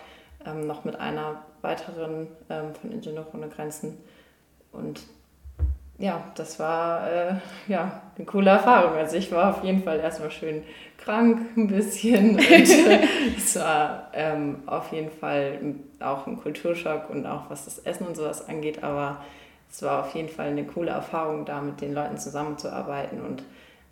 ähm, 0.46 0.66
noch 0.66 0.84
mit 0.84 0.96
einer 0.96 1.42
weiteren 1.60 2.28
ähm, 2.50 2.74
von 2.74 2.92
Ingenieure 2.92 3.26
ohne 3.32 3.48
Grenzen. 3.48 3.98
Und 4.72 5.00
ja, 5.98 6.24
das 6.34 6.58
war 6.58 7.10
äh, 7.10 7.34
ja, 7.68 8.02
eine 8.16 8.26
coole 8.26 8.50
Erfahrung. 8.50 8.96
Also 8.96 9.16
ich 9.16 9.30
war 9.30 9.50
auf 9.50 9.62
jeden 9.62 9.82
Fall 9.82 10.00
erstmal 10.00 10.30
schön 10.30 10.64
krank 10.98 11.56
ein 11.56 11.68
bisschen. 11.68 12.36
Und 12.36 12.68
es 13.36 13.56
war 13.56 14.10
ähm, 14.12 14.62
auf 14.66 14.92
jeden 14.92 15.10
Fall 15.10 15.58
auch 16.00 16.26
ein 16.26 16.40
Kulturschock 16.40 17.10
und 17.10 17.26
auch 17.26 17.48
was 17.48 17.64
das 17.64 17.78
Essen 17.78 18.06
und 18.06 18.16
sowas 18.16 18.48
angeht. 18.48 18.82
Aber 18.82 19.18
es 19.70 19.82
war 19.82 20.00
auf 20.04 20.14
jeden 20.14 20.28
Fall 20.28 20.48
eine 20.48 20.64
coole 20.64 20.90
Erfahrung, 20.90 21.44
da 21.44 21.60
mit 21.60 21.80
den 21.80 21.94
Leuten 21.94 22.18
zusammenzuarbeiten 22.18 23.20
und 23.20 23.42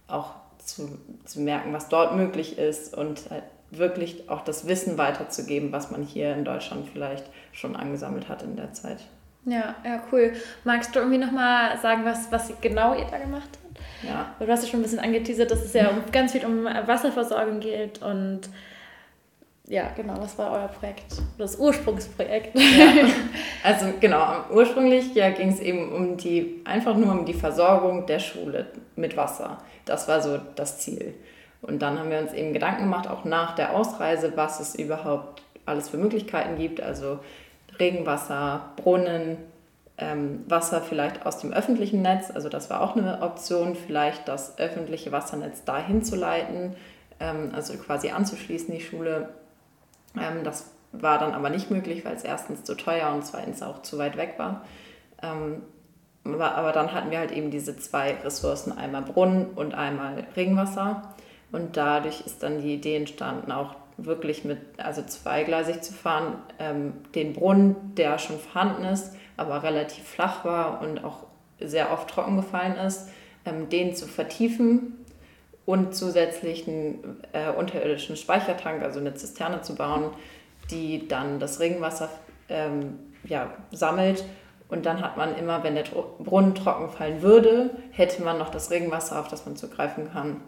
auch 0.08 0.34
zu, 0.58 0.98
zu 1.24 1.40
merken, 1.40 1.72
was 1.72 1.88
dort 1.88 2.16
möglich 2.16 2.58
ist 2.58 2.96
und 2.96 3.30
halt 3.30 3.44
wirklich 3.70 4.28
auch 4.28 4.42
das 4.42 4.66
Wissen 4.66 4.98
weiterzugeben, 4.98 5.72
was 5.72 5.90
man 5.90 6.02
hier 6.02 6.34
in 6.34 6.44
Deutschland 6.44 6.88
vielleicht 6.92 7.24
schon 7.52 7.76
angesammelt 7.76 8.28
hat 8.28 8.42
in 8.42 8.56
der 8.56 8.72
Zeit. 8.72 8.98
Ja, 9.44 9.74
ja, 9.84 10.02
cool. 10.12 10.32
Magst 10.64 10.94
du 10.94 10.98
irgendwie 10.98 11.18
nochmal 11.18 11.78
sagen, 11.78 12.04
was, 12.04 12.30
was 12.30 12.52
genau 12.60 12.94
ihr 12.94 13.06
da 13.06 13.18
gemacht 13.18 13.48
habt? 13.64 13.80
Ja. 14.06 14.34
Du 14.38 14.50
hast 14.50 14.64
ja 14.64 14.68
schon 14.68 14.80
ein 14.80 14.82
bisschen 14.82 14.98
angeteasert, 14.98 15.50
dass 15.50 15.64
es 15.64 15.72
ja 15.72 15.88
um, 15.88 16.02
ganz 16.12 16.32
viel 16.32 16.44
um 16.44 16.64
Wasserversorgung 16.64 17.60
geht 17.60 18.02
und 18.02 18.42
ja, 19.66 19.88
genau, 19.96 20.14
was 20.18 20.36
war 20.36 20.50
euer 20.50 20.68
Projekt? 20.68 21.22
Das 21.38 21.56
Ursprungsprojekt. 21.56 22.58
Ja. 22.58 23.06
Also 23.62 23.86
genau, 24.00 24.44
ursprünglich 24.50 25.14
ja, 25.14 25.30
ging 25.30 25.50
es 25.50 25.60
eben 25.60 25.92
um 25.92 26.16
die, 26.16 26.62
einfach 26.64 26.96
nur 26.96 27.12
um 27.12 27.24
die 27.24 27.34
Versorgung 27.34 28.06
der 28.06 28.18
Schule 28.18 28.66
mit 28.96 29.16
Wasser. 29.16 29.58
Das 29.84 30.08
war 30.08 30.22
so 30.22 30.38
das 30.56 30.78
Ziel. 30.80 31.14
Und 31.62 31.80
dann 31.80 31.98
haben 31.98 32.10
wir 32.10 32.18
uns 32.18 32.32
eben 32.32 32.52
Gedanken 32.52 32.84
gemacht, 32.84 33.08
auch 33.08 33.24
nach 33.24 33.54
der 33.54 33.74
Ausreise, 33.74 34.32
was 34.36 34.60
es 34.60 34.74
überhaupt 34.74 35.42
alles 35.66 35.88
für 35.88 35.98
Möglichkeiten 35.98 36.56
gibt. 36.56 36.80
Also 36.80 37.20
Regenwasser, 37.78 38.70
Brunnen, 38.76 39.36
ähm, 39.98 40.44
Wasser 40.48 40.80
vielleicht 40.80 41.26
aus 41.26 41.38
dem 41.38 41.52
öffentlichen 41.52 42.02
Netz. 42.02 42.30
Also 42.30 42.48
das 42.48 42.70
war 42.70 42.80
auch 42.80 42.96
eine 42.96 43.22
Option, 43.22 43.76
vielleicht 43.76 44.26
das 44.28 44.58
öffentliche 44.58 45.12
Wassernetz 45.12 45.64
dahin 45.64 46.02
zu 46.02 46.16
leiten, 46.16 46.74
ähm, 47.20 47.50
also 47.54 47.74
quasi 47.74 48.10
anzuschließen, 48.10 48.74
die 48.74 48.80
Schule. 48.80 49.28
Ähm, 50.18 50.42
das 50.42 50.70
war 50.92 51.18
dann 51.18 51.34
aber 51.34 51.50
nicht 51.50 51.70
möglich, 51.70 52.04
weil 52.04 52.16
es 52.16 52.24
erstens 52.24 52.64
zu 52.64 52.74
teuer 52.74 53.12
und 53.12 53.24
zweitens 53.24 53.62
auch 53.62 53.82
zu 53.82 53.98
weit 53.98 54.16
weg 54.16 54.34
war. 54.38 54.64
Ähm, 55.22 55.62
aber 56.24 56.72
dann 56.72 56.92
hatten 56.92 57.10
wir 57.10 57.18
halt 57.18 57.32
eben 57.32 57.50
diese 57.50 57.76
zwei 57.76 58.14
Ressourcen, 58.24 58.76
einmal 58.76 59.02
Brunnen 59.02 59.46
und 59.54 59.74
einmal 59.74 60.26
Regenwasser. 60.36 61.14
Und 61.52 61.76
dadurch 61.76 62.20
ist 62.22 62.42
dann 62.42 62.60
die 62.60 62.74
Idee 62.74 62.96
entstanden, 62.96 63.50
auch 63.52 63.74
wirklich 63.96 64.44
mit, 64.44 64.58
also 64.78 65.02
zweigleisig 65.02 65.82
zu 65.82 65.92
fahren, 65.92 66.38
ähm, 66.58 66.94
den 67.14 67.32
Brunnen, 67.32 67.94
der 67.96 68.18
schon 68.18 68.38
vorhanden 68.38 68.84
ist, 68.84 69.14
aber 69.36 69.62
relativ 69.62 70.04
flach 70.04 70.44
war 70.44 70.80
und 70.82 71.04
auch 71.04 71.26
sehr 71.60 71.92
oft 71.92 72.08
trocken 72.08 72.36
gefallen 72.36 72.76
ist, 72.76 73.08
ähm, 73.44 73.68
den 73.68 73.94
zu 73.94 74.06
vertiefen 74.06 75.04
und 75.66 75.94
zusätzlich 75.94 76.66
einen 76.66 77.20
äh, 77.32 77.50
unterirdischen 77.50 78.16
Speichertank, 78.16 78.82
also 78.82 79.00
eine 79.00 79.14
Zisterne 79.14 79.62
zu 79.62 79.74
bauen, 79.74 80.10
die 80.70 81.06
dann 81.08 81.40
das 81.40 81.60
Regenwasser 81.60 82.08
ähm, 82.48 82.98
ja, 83.24 83.52
sammelt. 83.70 84.24
Und 84.68 84.86
dann 84.86 85.02
hat 85.02 85.16
man 85.16 85.36
immer, 85.36 85.64
wenn 85.64 85.74
der 85.74 85.84
Brunnen 86.18 86.54
trocken 86.54 86.90
fallen 86.90 87.22
würde, 87.22 87.70
hätte 87.90 88.22
man 88.22 88.38
noch 88.38 88.50
das 88.50 88.70
Regenwasser, 88.70 89.18
auf 89.18 89.28
das 89.28 89.44
man 89.44 89.56
zugreifen 89.56 90.12
kann. 90.12 90.40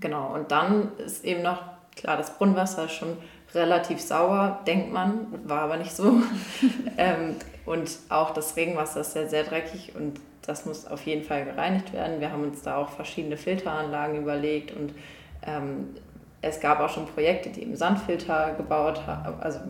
Genau, 0.00 0.34
und 0.34 0.50
dann 0.50 0.96
ist 0.98 1.24
eben 1.24 1.42
noch, 1.42 1.62
klar, 1.96 2.16
das 2.16 2.36
Brunnenwasser 2.36 2.84
ist 2.84 2.92
schon 2.92 3.16
relativ 3.54 4.00
sauer, 4.00 4.60
denkt 4.66 4.92
man, 4.92 5.26
war 5.44 5.62
aber 5.62 5.76
nicht 5.76 5.94
so. 5.94 6.14
ähm, 6.96 7.36
und 7.66 7.90
auch 8.08 8.30
das 8.30 8.56
Regenwasser 8.56 9.00
ist 9.02 9.12
sehr, 9.12 9.28
sehr 9.28 9.44
dreckig 9.44 9.92
und 9.94 10.20
das 10.42 10.66
muss 10.66 10.86
auf 10.86 11.06
jeden 11.06 11.24
Fall 11.24 11.44
gereinigt 11.44 11.92
werden. 11.92 12.20
Wir 12.20 12.32
haben 12.32 12.42
uns 12.42 12.62
da 12.62 12.76
auch 12.76 12.88
verschiedene 12.88 13.36
Filteranlagen 13.36 14.20
überlegt 14.20 14.72
und 14.72 14.92
ähm, 15.46 15.94
es 16.40 16.58
gab 16.58 16.80
auch 16.80 16.88
schon 16.88 17.06
Projekte, 17.06 17.50
die 17.50 17.62
eben 17.62 17.76
Sandfilter 17.76 18.54
gebaut 18.56 19.06
haben, 19.06 19.40
also 19.40 19.60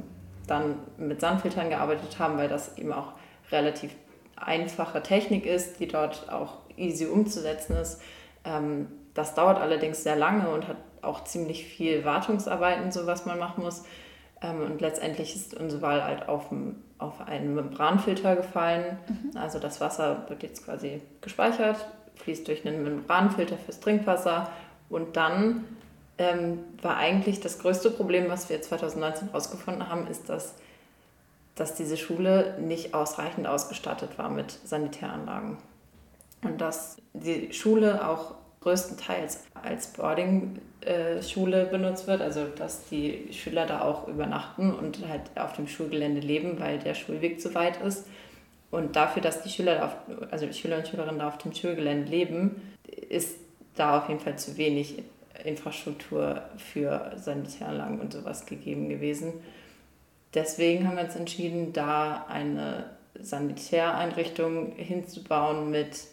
dann 0.47 0.76
mit 0.97 1.21
Sandfiltern 1.21 1.69
gearbeitet 1.69 2.19
haben, 2.19 2.38
weil 2.38 2.49
das 2.49 2.79
eben 2.79 2.93
auch 2.93 3.12
relativ 3.50 3.95
einfache 4.37 5.02
Technik 5.02 5.47
ist, 5.47 5.79
die 5.81 5.87
dort 5.87 6.31
auch 6.33 6.59
easy 6.76 7.07
umzusetzen 7.07 7.76
ist. 7.76 8.00
Ähm, 8.45 8.89
das 9.15 9.35
dauert 9.35 9.59
allerdings 9.59 10.03
sehr 10.03 10.17
lange 10.17 10.49
und 10.49 10.69
hat 10.69 10.77
auch 11.03 11.25
ziemlich 11.25 11.67
viel 11.67 12.05
Wartungsarbeiten, 12.05 12.93
so 12.93 13.07
was 13.07 13.27
man 13.27 13.39
machen 13.39 13.63
muss. 13.63 13.85
Ähm, 14.41 14.61
und 14.63 14.81
letztendlich 14.81 15.35
ist 15.37 15.55
unsere 15.55 15.83
Wahl 15.83 16.05
halt 16.05 16.29
auf, 16.29 16.47
auf 16.99 17.21
einen 17.27 17.55
Membranfilter 17.55 18.37
gefallen. 18.37 18.99
Mhm. 19.09 19.37
Also 19.37 19.59
das 19.59 19.81
Wasser 19.81 20.25
wird 20.29 20.43
jetzt 20.43 20.65
quasi 20.65 21.03
gespeichert, 21.21 21.87
fließt 22.17 22.47
durch 22.49 22.67
einen 22.67 22.83
Membranfilter 22.83 23.57
fürs 23.59 23.81
Trinkwasser. 23.81 24.51
Und 24.89 25.17
dann 25.17 25.65
ähm, 26.19 26.61
war 26.81 26.97
eigentlich 26.97 27.41
das 27.41 27.59
größte 27.59 27.91
Problem, 27.91 28.29
was 28.29 28.49
wir 28.49 28.61
2019 28.61 29.29
herausgefunden 29.29 29.89
haben, 29.89 30.07
ist, 30.07 30.29
dass, 30.29 30.55
dass 31.55 31.75
diese 31.75 31.97
Schule 31.97 32.57
nicht 32.61 32.95
ausreichend 32.95 33.47
ausgestattet 33.47 34.19
war 34.19 34.29
mit 34.29 34.51
Sanitäranlagen. 34.65 35.59
Und 36.43 36.61
dass 36.61 36.97
die 37.13 37.53
Schule 37.53 38.09
auch 38.09 38.35
größtenteils 38.61 39.45
als 39.55 39.89
Boarding-Schule 39.89 41.67
benutzt 41.67 42.07
wird, 42.07 42.21
also 42.21 42.47
dass 42.47 42.89
die 42.89 43.33
Schüler 43.33 43.67
da 43.67 43.83
auch 43.83 44.09
übernachten 44.09 44.73
und 44.73 45.07
halt 45.09 45.23
auf 45.37 45.53
dem 45.55 45.67
Schulgelände 45.67 46.21
leben, 46.21 46.59
weil 46.61 46.79
der 46.79 46.95
Schulweg 46.95 47.41
zu 47.41 47.55
weit 47.55 47.81
ist. 47.83 48.07
Und 48.71 48.97
dafür, 48.97 49.21
dass 49.21 49.43
die 49.43 49.51
Schüler, 49.51 49.85
auf, 49.85 49.97
also 50.31 50.47
die 50.47 50.55
Schüler 50.55 50.79
und 50.79 50.89
Schülerinnen 50.89 51.19
da 51.19 51.29
auf 51.29 51.39
dem 51.39 51.53
Schulgelände 51.53 52.11
leben, 52.11 52.63
ist 53.09 53.37
da 53.75 53.99
auf 53.99 54.09
jeden 54.09 54.21
Fall 54.21 54.39
zu 54.39 54.57
wenig 54.57 55.03
Infrastruktur 55.45 56.43
für 56.57 57.13
Sanitäranlagen 57.17 58.01
und 58.01 58.13
sowas 58.13 58.47
gegeben 58.47 58.89
gewesen. 58.89 59.35
Deswegen 60.35 60.87
haben 60.87 60.97
wir 60.97 61.05
uns 61.05 61.17
entschieden, 61.17 61.73
da 61.73 62.27
eine 62.29 62.85
Sanitäreinrichtung 63.21 64.73
hinzubauen 64.77 65.71
mit 65.71 66.05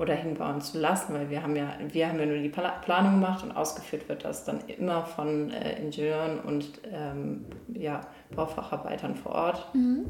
oder 0.00 0.14
hinbauen 0.14 0.62
zu 0.62 0.78
lassen, 0.80 1.12
weil 1.12 1.28
wir 1.28 1.42
haben 1.42 1.54
ja, 1.54 1.74
wir 1.92 2.08
haben 2.08 2.18
ja 2.18 2.24
nur 2.24 2.38
die 2.38 2.48
Planung 2.48 3.20
gemacht 3.20 3.44
und 3.44 3.52
ausgeführt 3.52 4.08
wird 4.08 4.24
das 4.24 4.44
dann 4.44 4.60
immer 4.66 5.04
von 5.04 5.50
äh, 5.50 5.78
Ingenieuren 5.78 6.40
und 6.40 6.80
ähm, 6.90 7.44
ja, 7.74 8.00
Baufacharbeitern 8.34 9.14
vor 9.14 9.32
Ort. 9.32 9.74
Mhm. 9.74 10.06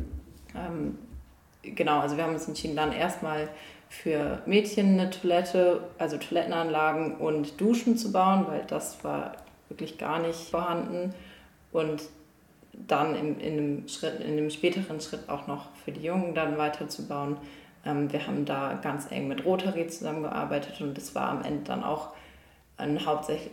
Ähm, 0.55 0.99
genau, 1.63 1.99
also 1.99 2.17
wir 2.17 2.23
haben 2.23 2.35
uns 2.35 2.47
entschieden, 2.47 2.77
dann 2.77 2.93
erstmal 2.93 3.49
für 3.89 4.41
Mädchen 4.47 5.01
eine 5.01 5.11
Toilette, 5.11 5.81
also 5.99 6.19
Toilettenanlagen 6.19 7.17
und 7.17 7.61
Duschen 7.61 7.97
zu 7.97 8.13
bauen, 8.13 8.47
weil 8.47 8.63
das 8.69 9.03
war 9.03 9.33
wirklich 9.69 9.99
gar 9.99 10.21
nicht 10.21 10.51
vorhanden. 10.51 11.13
Und 11.73 12.03
dann 12.73 13.17
in, 13.17 13.41
in, 13.41 13.59
einem, 13.59 13.89
Schritt, 13.89 14.21
in 14.21 14.39
einem 14.39 14.51
späteren 14.51 15.01
Schritt 15.01 15.29
auch 15.29 15.49
noch 15.49 15.75
für 15.85 15.91
die 15.91 16.03
Jungen 16.03 16.33
dann 16.37 16.57
weiterzubauen. 16.59 17.39
Ähm, 17.85 18.13
wir 18.13 18.27
haben 18.27 18.45
da 18.45 18.79
ganz 18.83 19.11
eng 19.11 19.29
mit 19.29 19.45
Rotary 19.45 19.87
zusammengearbeitet 19.87 20.81
und 20.81 20.97
es 20.99 21.15
war 21.15 21.29
am 21.29 21.43
Ende 21.43 21.65
dann 21.65 21.85
auch 21.85 22.11
ein 22.77 22.99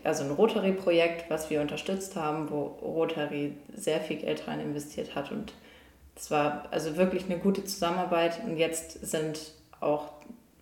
also 0.04 0.24
ein 0.24 0.32
Rotary-Projekt, 0.32 1.30
was 1.30 1.50
wir 1.50 1.62
unterstützt 1.62 2.16
haben, 2.16 2.50
wo 2.50 2.78
Rotary 2.82 3.54
sehr 3.76 4.00
viel 4.00 4.18
Geld 4.18 4.48
rein 4.48 4.62
investiert 4.62 5.16
hat 5.16 5.32
und 5.32 5.54
es 6.16 6.32
war 6.32 6.64
also 6.72 6.98
wirklich 6.98 7.26
eine 7.26 7.38
gute 7.38 7.64
Zusammenarbeit 7.64 8.42
und 8.46 8.58
jetzt 8.58 9.06
sind 9.06 9.52
auch 9.80 10.14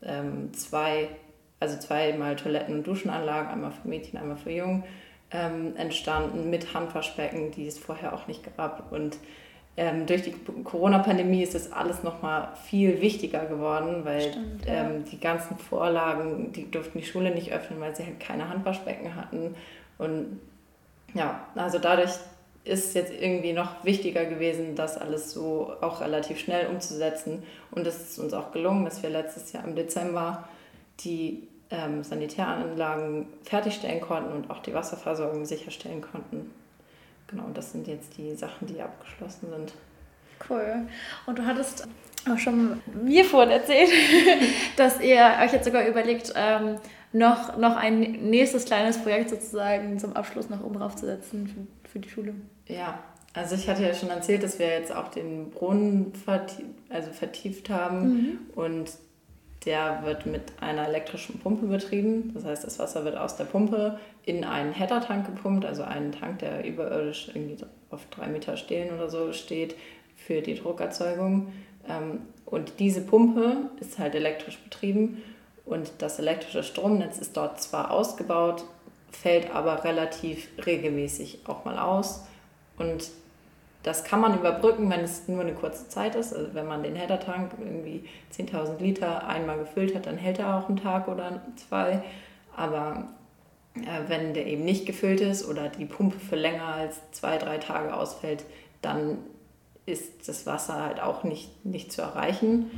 ähm, 0.01 0.53
zwei, 0.53 1.10
also 1.60 1.77
zweimal 1.77 2.36
Toiletten- 2.36 2.75
und 2.75 2.88
Duschenanlagen, 2.88 3.50
einmal 3.50 3.72
für 3.72 3.88
Mädchen, 3.88 4.19
einmal 4.19 4.38
für 4.38 4.51
Jungen, 4.51 4.84
ähm, 5.31 5.75
entstanden 5.77 6.50
mit 6.50 6.74
Handwaschbecken, 6.74 7.51
die 7.51 7.67
es 7.67 7.77
vorher 7.77 8.13
auch 8.13 8.27
nicht 8.27 8.43
gab 8.57 8.91
und 8.91 9.17
ähm, 9.77 10.05
durch 10.05 10.22
die 10.22 10.34
Corona-Pandemie 10.63 11.44
ist 11.44 11.53
das 11.53 11.72
alles 11.72 12.01
nochmal 12.01 12.50
viel 12.65 13.01
wichtiger 13.01 13.46
geworden, 13.46 14.05
weil 14.05 14.32
Stimmt, 14.32 14.65
ja. 14.65 14.74
ähm, 14.74 15.03
die 15.05 15.20
ganzen 15.20 15.58
Vorlagen, 15.58 16.53
die 16.53 16.72
durften 16.72 17.00
die 17.00 17.05
Schule 17.05 17.32
nicht 17.32 17.51
öffnen, 17.51 17.82
weil 17.82 17.96
sie 17.96 18.05
halt 18.05 18.20
keine 18.20 18.48
Handwaschbecken 18.48 19.15
hatten. 19.15 19.55
Und 19.98 20.39
ja, 21.13 21.46
also 21.55 21.79
dadurch 21.79 22.12
ist 22.63 22.96
jetzt 22.96 23.13
irgendwie 23.13 23.53
noch 23.53 23.84
wichtiger 23.84 24.25
gewesen, 24.25 24.75
das 24.75 24.98
alles 24.98 25.32
so 25.32 25.74
auch 25.82 26.01
relativ 26.01 26.39
schnell 26.39 26.67
umzusetzen. 26.67 27.44
Und 27.72 27.86
es 27.86 28.12
ist 28.12 28.20
uns 28.20 28.34
auch 28.34 28.51
gelungen, 28.51 28.86
dass 28.86 29.03
wir 29.03 29.10
letztes 29.10 29.51
Jahr 29.51 29.65
im 29.65 29.75
Dezember 29.75 30.48
die 31.01 31.48
ähm, 31.70 32.03
Sanitäranlagen 32.03 33.27
fertigstellen 33.44 34.01
konnten 34.01 34.32
und 34.32 34.50
auch 34.50 34.60
die 34.60 34.74
Wasserversorgung 34.74 35.46
sicherstellen 35.46 36.01
konnten. 36.01 36.51
Genau, 37.27 37.50
das 37.53 37.72
sind 37.72 37.88
jetzt 37.88 38.17
die 38.17 38.36
Sachen, 38.36 38.67
die 38.67 38.82
abgeschlossen 38.82 39.50
sind. 39.50 39.74
Cool. 40.50 40.88
Und 41.25 41.39
du 41.39 41.46
hattest 41.46 41.88
auch 42.29 42.38
schon 42.38 42.82
mir 43.03 43.25
vorhin 43.25 43.51
erzählt, 43.51 43.89
dass 44.77 45.00
ihr 45.01 45.38
euch 45.41 45.53
jetzt 45.53 45.65
sogar 45.65 45.88
überlegt, 45.88 46.34
ähm, 46.36 46.77
noch, 47.13 47.58
noch 47.58 47.77
ein 47.77 48.01
nächstes 48.29 48.65
kleines 48.65 48.98
Projekt 48.98 49.29
sozusagen 49.29 49.98
zum 50.00 50.13
Abschluss 50.13 50.50
noch 50.50 50.63
oben 50.63 50.75
draufzusetzen 50.75 51.48
für, 51.48 51.89
für 51.89 52.00
die 52.00 52.10
Schule. 52.10 52.36
Ja, 52.67 53.00
also 53.34 53.55
ich 53.55 53.70
hatte 53.70 53.84
ja 53.84 53.94
schon 53.94 54.10
erzählt, 54.10 54.44
dass 54.44 54.60
wir 54.60 54.67
jetzt 54.67 54.94
auch 54.94 55.10
den 55.10 55.50
Brunnen 55.50 56.13
vertieft, 56.13 56.70
also 56.89 57.12
vertieft 57.12 57.70
haben 57.70 58.08
mhm. 58.08 58.39
und 58.55 58.91
der 59.65 60.01
wird 60.03 60.25
mit 60.25 60.41
einer 60.62 60.88
elektrischen 60.88 61.39
Pumpe 61.39 61.65
betrieben. 61.65 62.31
Das 62.34 62.45
heißt, 62.45 62.63
das 62.63 62.79
Wasser 62.79 63.03
wird 63.03 63.17
aus 63.17 63.36
der 63.36 63.45
Pumpe 63.45 64.00
in 64.24 64.43
einen 64.43 64.74
Header-Tank 64.74 65.25
gepumpt, 65.25 65.65
also 65.65 65.84
einen 65.84 66.12
Tank, 66.12 66.39
der 66.39 66.65
überirdisch 66.65 67.29
irgendwie 67.34 67.57
auf 67.89 68.05
drei 68.12 68.27
Meter 68.27 68.57
stehen 68.57 68.93
oder 68.93 69.10
so 69.10 69.34
steht 69.34 69.75
für 70.15 70.41
die 70.41 70.55
Druckerzeugung. 70.55 71.51
Ähm, 71.88 72.22
und 72.45 72.79
diese 72.79 73.01
Pumpe 73.01 73.69
ist 73.79 73.98
halt 73.98 74.15
elektrisch 74.15 74.57
betrieben 74.60 75.22
und 75.65 75.91
das 76.00 76.19
elektrische 76.19 76.63
Stromnetz 76.63 77.17
ist 77.17 77.36
dort 77.36 77.62
zwar 77.62 77.91
ausgebaut, 77.91 78.63
fällt 79.12 79.53
aber 79.53 79.84
relativ 79.84 80.48
regelmäßig 80.65 81.39
auch 81.45 81.65
mal 81.65 81.79
aus. 81.79 82.25
Und 82.77 83.10
das 83.86 84.04
kann 84.04 84.20
man 84.20 84.34
überbrücken, 84.34 84.89
wenn 84.89 85.01
es 85.01 85.27
nur 85.27 85.42
eine 85.42 85.54
kurze 85.54 85.88
Zeit 85.88 86.15
ist. 86.15 86.34
Also 86.34 86.56
wenn 86.56 86.68
man 86.68 86.82
den 86.82 86.96
Header-Tank 86.96 87.51
irgendwie 87.60 88.04
10.000 88.36 88.80
Liter 88.80 89.27
einmal 89.27 89.60
gefüllt 89.60 89.94
hat, 89.94 90.08
dann 90.08 90.18
hält 90.18 90.39
er 90.39 90.58
auch 90.58 90.68
einen 90.68 90.77
Tag 90.77 91.08
oder 91.08 91.44
zwei. 91.56 92.01
Aber 92.56 93.10
äh, 93.75 94.10
wenn 94.10 94.34
der 94.34 94.48
eben 94.48 94.65
nicht 94.65 94.88
gefüllt 94.88 95.22
ist 95.22 95.48
oder 95.48 95.70
die 95.70 95.86
Pumpe 95.86 96.18
für 96.18 96.36
länger 96.36 96.65
als 96.65 97.00
zwei, 97.12 97.38
drei 97.38 97.60
Tage 97.60 97.94
ausfällt, 97.96 98.44
dann 98.82 99.20
ist 99.86 100.27
das 100.27 100.48
Wasser 100.48 100.82
halt 100.82 101.00
auch 101.00 101.24
nicht, 101.24 101.63
nicht 101.63 101.92
zu 101.92 102.01
erreichen. 102.01 102.72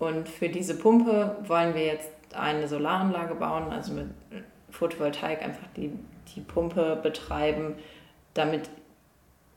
Und 0.00 0.28
für 0.28 0.48
diese 0.48 0.76
Pumpe 0.76 1.36
wollen 1.46 1.76
wir 1.76 1.84
jetzt 1.84 2.10
eine 2.34 2.66
Solaranlage 2.66 3.36
bauen, 3.36 3.70
also 3.70 3.92
mit 3.92 4.06
Photovoltaik 4.70 5.40
einfach 5.40 5.68
die, 5.76 5.92
die 6.34 6.40
Pumpe 6.40 6.98
betreiben, 7.00 7.76
damit, 8.34 8.70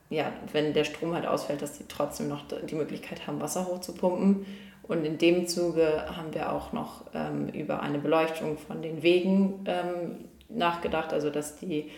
ja, 0.09 0.31
wenn 0.51 0.74
der 0.74 0.83
Strom 0.83 1.13
halt 1.13 1.25
ausfällt, 1.25 1.62
dass 1.62 1.77
die 1.77 1.85
trotzdem 1.88 2.27
noch 2.27 2.43
die 2.47 2.75
Möglichkeit 2.75 3.27
haben, 3.27 3.41
Wasser 3.41 3.65
hochzupumpen. 3.65 4.45
Und 4.83 5.03
in 5.03 5.17
dem 5.17 5.47
Zuge 5.47 6.05
haben 6.15 6.33
wir 6.33 6.51
auch 6.51 6.71
noch 6.71 7.05
ähm, 7.13 7.50
über 7.50 7.81
eine 7.81 7.97
Beleuchtung 7.97 8.57
von 8.57 8.83
den 8.83 9.01
Wegen 9.01 9.65
ähm, 9.65 10.25
nachgedacht, 10.47 11.12
also 11.12 11.31
dass 11.31 11.57
die, 11.57 11.89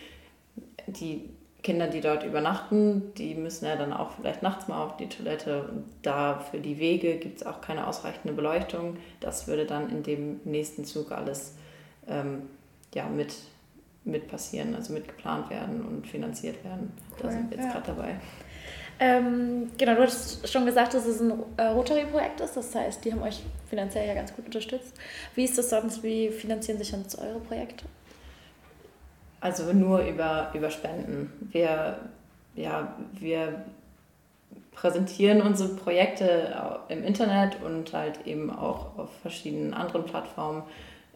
die 0.86 1.28
Kinder, 1.62 1.88
die 1.88 2.00
dort 2.00 2.24
übernachten, 2.24 3.12
die 3.18 3.34
müssen 3.34 3.66
ja 3.66 3.76
dann 3.76 3.92
auch 3.92 4.12
vielleicht 4.12 4.42
nachts 4.42 4.68
mal 4.68 4.82
auf 4.82 4.96
die 4.96 5.08
Toilette. 5.08 5.64
Und 5.64 5.84
da 6.02 6.38
für 6.38 6.60
die 6.60 6.78
Wege 6.78 7.16
gibt 7.16 7.40
es 7.40 7.46
auch 7.46 7.60
keine 7.60 7.86
ausreichende 7.86 8.32
Beleuchtung. 8.32 8.96
Das 9.20 9.48
würde 9.48 9.66
dann 9.66 9.90
in 9.90 10.02
dem 10.02 10.40
nächsten 10.44 10.84
Zug 10.84 11.10
alles 11.10 11.56
ähm, 12.06 12.42
ja, 12.94 13.06
mit, 13.08 13.34
mit 14.04 14.28
passieren, 14.28 14.74
also 14.74 14.92
mit 14.92 15.06
geplant 15.06 15.50
werden 15.50 15.84
und 15.84 16.06
finanziert 16.06 16.64
werden. 16.64 16.92
Cool, 17.12 17.18
da 17.22 17.30
sind 17.30 17.50
wir 17.50 17.56
jetzt 17.56 17.66
ja. 17.66 17.72
gerade 17.72 17.86
dabei. 17.86 18.16
Ähm, 19.00 19.70
genau, 19.78 19.94
du 19.94 20.02
hast 20.02 20.48
schon 20.48 20.66
gesagt, 20.66 20.94
dass 20.94 21.06
es 21.06 21.20
ein 21.20 21.32
äh, 21.56 21.66
Rotary-Projekt 21.66 22.40
ist. 22.40 22.56
Das 22.56 22.74
heißt, 22.74 23.04
die 23.04 23.12
haben 23.12 23.22
euch 23.22 23.42
finanziell 23.68 24.08
ja 24.08 24.14
ganz 24.14 24.34
gut 24.34 24.46
unterstützt. 24.46 24.94
Wie 25.34 25.44
ist 25.44 25.56
das 25.56 25.70
sonst? 25.70 26.02
Wie 26.02 26.30
finanzieren 26.30 26.78
sich 26.78 26.90
sonst 26.90 27.16
eure 27.18 27.38
Projekte? 27.38 27.84
Also 29.40 29.72
nur 29.72 30.00
über, 30.00 30.50
über 30.52 30.70
Spenden. 30.70 31.32
Wir, 31.52 31.98
ja, 32.56 32.96
wir 33.12 33.64
präsentieren 34.72 35.42
unsere 35.42 35.70
Projekte 35.70 36.56
im 36.88 37.04
Internet 37.04 37.62
und 37.62 37.92
halt 37.92 38.26
eben 38.26 38.50
auch 38.50 38.98
auf 38.98 39.10
verschiedenen 39.22 39.74
anderen 39.74 40.06
Plattformen, 40.06 40.62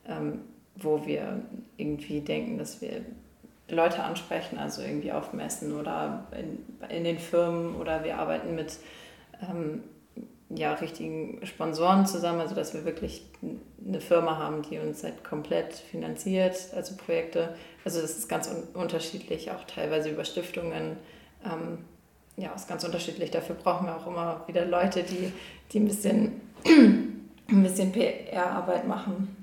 ähm, 0.08 0.40
wo 0.76 1.06
wir 1.06 1.42
irgendwie 1.76 2.20
denken, 2.20 2.58
dass 2.58 2.80
wir 2.80 3.04
Leute 3.68 4.02
ansprechen, 4.02 4.58
also 4.58 4.82
irgendwie 4.82 5.12
auf 5.12 5.32
Messen 5.32 5.78
oder 5.78 6.26
in, 6.38 6.64
in 6.94 7.04
den 7.04 7.18
Firmen 7.18 7.76
oder 7.76 8.04
wir 8.04 8.18
arbeiten 8.18 8.54
mit 8.54 8.78
ähm, 9.40 9.82
ja, 10.50 10.74
richtigen 10.74 11.44
Sponsoren 11.46 12.06
zusammen, 12.06 12.40
also 12.40 12.54
dass 12.54 12.74
wir 12.74 12.84
wirklich 12.84 13.24
eine 13.86 14.00
Firma 14.00 14.36
haben, 14.36 14.62
die 14.62 14.78
uns 14.78 15.02
halt 15.02 15.24
komplett 15.24 15.74
finanziert, 15.74 16.56
also 16.74 16.94
Projekte. 16.96 17.54
Also 17.84 18.00
das 18.00 18.18
ist 18.18 18.28
ganz 18.28 18.48
un 18.48 18.62
unterschiedlich, 18.74 19.50
auch 19.50 19.64
teilweise 19.64 20.10
über 20.10 20.24
Stiftungen. 20.24 20.96
Ähm, 21.44 21.78
ja, 22.36 22.52
ist 22.52 22.68
ganz 22.68 22.84
unterschiedlich. 22.84 23.30
Dafür 23.30 23.54
brauchen 23.56 23.86
wir 23.86 23.96
auch 23.96 24.06
immer 24.06 24.44
wieder 24.46 24.64
Leute, 24.64 25.02
die, 25.02 25.32
die 25.72 25.80
ein 25.80 25.86
bisschen, 25.86 26.40
ein 26.66 27.62
bisschen 27.62 27.92
PR-Arbeit 27.92 28.86
machen. 28.86 29.36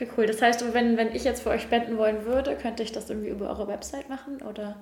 Okay, 0.00 0.10
cool. 0.16 0.26
Das 0.26 0.40
heißt, 0.40 0.72
wenn, 0.72 0.96
wenn 0.96 1.14
ich 1.14 1.24
jetzt 1.24 1.42
für 1.42 1.50
euch 1.50 1.62
spenden 1.62 1.98
wollen 1.98 2.24
würde, 2.24 2.56
könnte 2.56 2.82
ich 2.82 2.92
das 2.92 3.10
irgendwie 3.10 3.28
über 3.28 3.50
eure 3.50 3.68
Website 3.68 4.08
machen 4.08 4.40
oder 4.48 4.76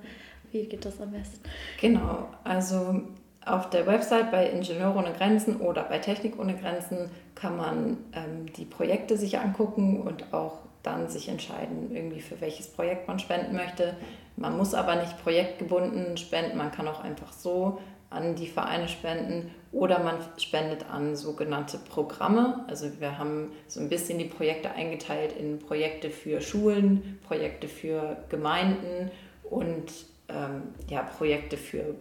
wie 0.52 0.64
geht 0.64 0.84
das 0.84 1.00
am 1.00 1.10
besten? 1.10 1.40
Genau, 1.80 2.28
also 2.44 3.00
auf 3.44 3.68
der 3.70 3.86
Website 3.86 4.30
bei 4.30 4.48
Ingenieure 4.48 4.96
ohne 4.96 5.12
Grenzen 5.12 5.56
oder 5.56 5.82
bei 5.82 5.98
Technik 5.98 6.38
ohne 6.38 6.54
Grenzen 6.54 7.10
kann 7.34 7.56
man 7.56 7.96
ähm, 8.12 8.52
die 8.56 8.64
Projekte 8.64 9.16
sich 9.16 9.38
angucken 9.38 10.02
und 10.02 10.32
auch 10.32 10.58
dann 10.84 11.08
sich 11.08 11.28
entscheiden, 11.28 11.90
irgendwie 11.92 12.20
für 12.20 12.40
welches 12.40 12.68
Projekt 12.68 13.08
man 13.08 13.18
spenden 13.18 13.56
möchte. 13.56 13.96
Man 14.36 14.56
muss 14.56 14.72
aber 14.74 14.96
nicht 14.96 15.20
projektgebunden 15.22 16.16
spenden, 16.16 16.56
man 16.56 16.70
kann 16.70 16.86
auch 16.86 17.00
einfach 17.00 17.32
so 17.32 17.80
an 18.10 18.34
die 18.34 18.46
Vereine 18.46 18.88
spenden 18.88 19.50
oder 19.70 20.02
man 20.02 20.16
spendet 20.38 20.88
an 20.90 21.14
sogenannte 21.14 21.78
Programme. 21.78 22.64
Also 22.68 22.88
wir 23.00 23.18
haben 23.18 23.52
so 23.66 23.80
ein 23.80 23.88
bisschen 23.88 24.18
die 24.18 24.24
Projekte 24.24 24.70
eingeteilt 24.70 25.32
in 25.32 25.58
Projekte 25.58 26.10
für 26.10 26.40
Schulen, 26.40 27.18
Projekte 27.26 27.68
für 27.68 28.16
Gemeinden 28.30 29.10
und 29.44 29.92
ähm, 30.28 30.62
ja, 30.88 31.02
Projekte 31.02 31.56
für 31.56 31.94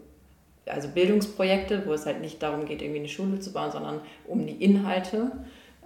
also 0.66 0.90
Bildungsprojekte, 0.90 1.86
wo 1.86 1.94
es 1.94 2.06
halt 2.06 2.22
nicht 2.22 2.42
darum 2.44 2.66
geht, 2.66 2.82
irgendwie 2.82 3.00
eine 3.00 3.08
Schule 3.08 3.40
zu 3.40 3.54
bauen, 3.54 3.72
sondern 3.72 4.02
um 4.28 4.46
die 4.46 4.64
Inhalte. 4.64 5.32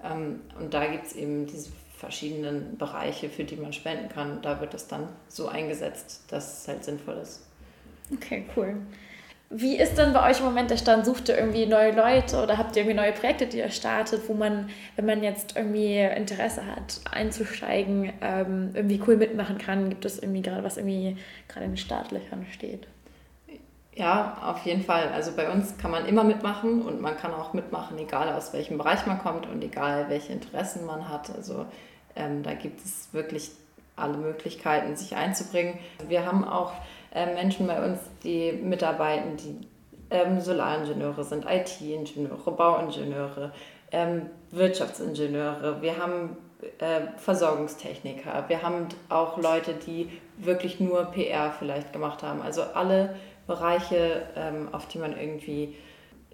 Ähm, 0.03 0.41
und 0.60 0.73
da 0.73 0.88
gibt 0.88 1.07
es 1.07 1.15
eben 1.15 1.45
diese 1.45 1.69
verschiedenen 1.97 2.77
Bereiche, 2.77 3.29
für 3.29 3.43
die 3.43 3.55
man 3.55 3.73
spenden 3.73 4.10
kann. 4.10 4.41
Da 4.41 4.60
wird 4.60 4.73
es 4.73 4.88
dann 4.88 5.07
so 5.27 5.47
eingesetzt, 5.47 6.23
dass 6.29 6.62
es 6.62 6.67
halt 6.67 6.84
sinnvoll 6.84 7.17
ist. 7.17 7.45
Okay, 8.12 8.45
cool. 8.55 8.75
Wie 9.53 9.77
ist 9.77 9.97
denn 9.97 10.13
bei 10.13 10.29
euch 10.29 10.39
im 10.39 10.45
Moment 10.45 10.71
der 10.71 10.77
Stand? 10.77 11.05
Sucht 11.05 11.27
ihr 11.27 11.37
irgendwie 11.37 11.65
neue 11.65 11.91
Leute 11.91 12.41
oder 12.41 12.57
habt 12.57 12.73
ihr 12.75 12.83
irgendwie 12.83 12.95
neue 12.95 13.11
Projekte, 13.11 13.47
die 13.47 13.57
ihr 13.57 13.69
startet, 13.69 14.21
wo 14.29 14.33
man, 14.33 14.69
wenn 14.95 15.05
man 15.05 15.21
jetzt 15.21 15.57
irgendwie 15.57 15.97
Interesse 15.97 16.65
hat, 16.65 17.01
einzusteigen, 17.11 18.13
ähm, 18.21 18.71
irgendwie 18.73 19.01
cool 19.05 19.17
mitmachen 19.17 19.57
kann? 19.57 19.89
Gibt 19.89 20.05
es 20.05 20.19
irgendwie 20.19 20.41
gerade 20.41 20.63
was 20.63 20.77
irgendwie 20.77 21.17
gerade 21.49 21.65
in 21.65 21.71
den 21.71 21.77
Startlöchern 21.77 22.45
steht? 22.49 22.87
Ja, 23.93 24.37
auf 24.41 24.65
jeden 24.65 24.83
Fall. 24.83 25.09
Also 25.09 25.33
bei 25.33 25.51
uns 25.51 25.77
kann 25.77 25.91
man 25.91 26.05
immer 26.05 26.23
mitmachen 26.23 26.81
und 26.83 27.01
man 27.01 27.17
kann 27.17 27.33
auch 27.33 27.51
mitmachen, 27.51 27.97
egal 27.97 28.29
aus 28.29 28.53
welchem 28.53 28.77
Bereich 28.77 29.05
man 29.05 29.19
kommt 29.19 29.47
und 29.47 29.61
egal 29.61 30.05
welche 30.07 30.31
Interessen 30.31 30.85
man 30.85 31.09
hat. 31.09 31.29
Also 31.29 31.65
ähm, 32.15 32.41
da 32.41 32.53
gibt 32.53 32.85
es 32.85 33.09
wirklich 33.11 33.51
alle 33.97 34.17
Möglichkeiten, 34.17 34.95
sich 34.95 35.17
einzubringen. 35.17 35.77
Wir 36.07 36.25
haben 36.25 36.45
auch 36.45 36.71
äh, 37.13 37.34
Menschen 37.34 37.67
bei 37.67 37.84
uns, 37.84 38.00
die 38.24 38.52
mitarbeiten, 38.54 39.38
die 39.38 39.67
ähm, 40.10 40.39
Solaringenieure 40.39 41.24
sind, 41.24 41.45
IT-Ingenieure, 41.45 42.52
Bauingenieure, 42.52 43.52
ähm, 43.91 44.30
Wirtschaftsingenieure. 44.52 45.82
Wir 45.82 45.97
haben 45.97 46.38
äh, 46.80 47.17
Versorgungstechniker. 47.17 48.45
Wir 48.47 48.62
haben 48.62 48.88
auch 49.10 49.38
Leute, 49.38 49.74
die 49.74 50.10
wirklich 50.38 50.80
nur 50.80 51.06
PR 51.06 51.52
vielleicht 51.52 51.93
gemacht 51.93 52.24
haben. 52.24 52.41
Also 52.41 52.62
alle 52.74 53.15
Bereiche, 53.47 54.24
ähm, 54.36 54.69
auf 54.71 54.88
die 54.88 54.97
man 54.97 55.17
irgendwie, 55.17 55.76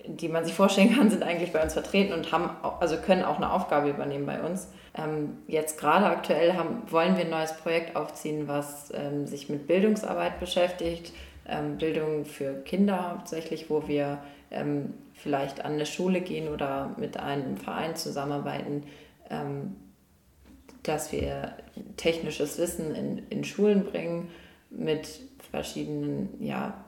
die 0.06 0.30
man 0.30 0.46
sich 0.46 0.54
vorstellen 0.54 0.96
kann, 0.96 1.10
sind 1.10 1.24
eigentlich 1.24 1.54
bei 1.54 1.63
uns 1.63 1.74
vertreten 1.74 2.13
und 2.13 2.32
haben, 2.32 2.50
also 2.80 2.98
können 2.98 3.24
auch 3.24 3.38
eine 3.38 3.52
Aufgabe 3.52 3.90
übernehmen 3.90 4.26
bei 4.26 4.42
uns. 4.42 4.70
Ähm, 4.98 5.38
jetzt 5.48 5.80
gerade 5.80 6.06
aktuell 6.06 6.54
haben, 6.54 6.82
wollen 6.92 7.18
wir 7.18 7.26
ein 7.26 7.30
neues 7.30 7.54
Projekt 7.58 7.96
aufziehen, 7.96 8.48
was 8.48 8.92
ähm, 8.94 9.28
sich 9.28 9.50
mit 9.50 9.68
Bildungsarbeit 9.68 10.40
beschäftigt, 10.40 11.14
ähm, 11.48 11.78
Bildung 11.78 12.26
für 12.26 12.54
Kinder 12.64 13.12
hauptsächlich, 13.12 13.70
wo 13.70 13.88
wir 13.88 14.20
ähm, 14.50 14.94
vielleicht 15.14 15.64
an 15.64 15.74
eine 15.74 15.86
Schule 15.86 16.22
gehen 16.22 16.52
oder 16.52 16.96
mit 16.98 17.18
einem 17.18 17.58
Verein 17.58 17.96
zusammenarbeiten, 17.96 18.84
ähm, 19.30 19.76
dass 20.84 21.12
wir 21.12 21.54
technisches 21.98 22.58
Wissen 22.58 22.96
in, 22.96 23.28
in 23.30 23.44
Schulen 23.44 23.84
bringen 23.84 24.30
mit 24.70 25.22
verschiedenen, 25.52 26.30
ja, 26.44 26.84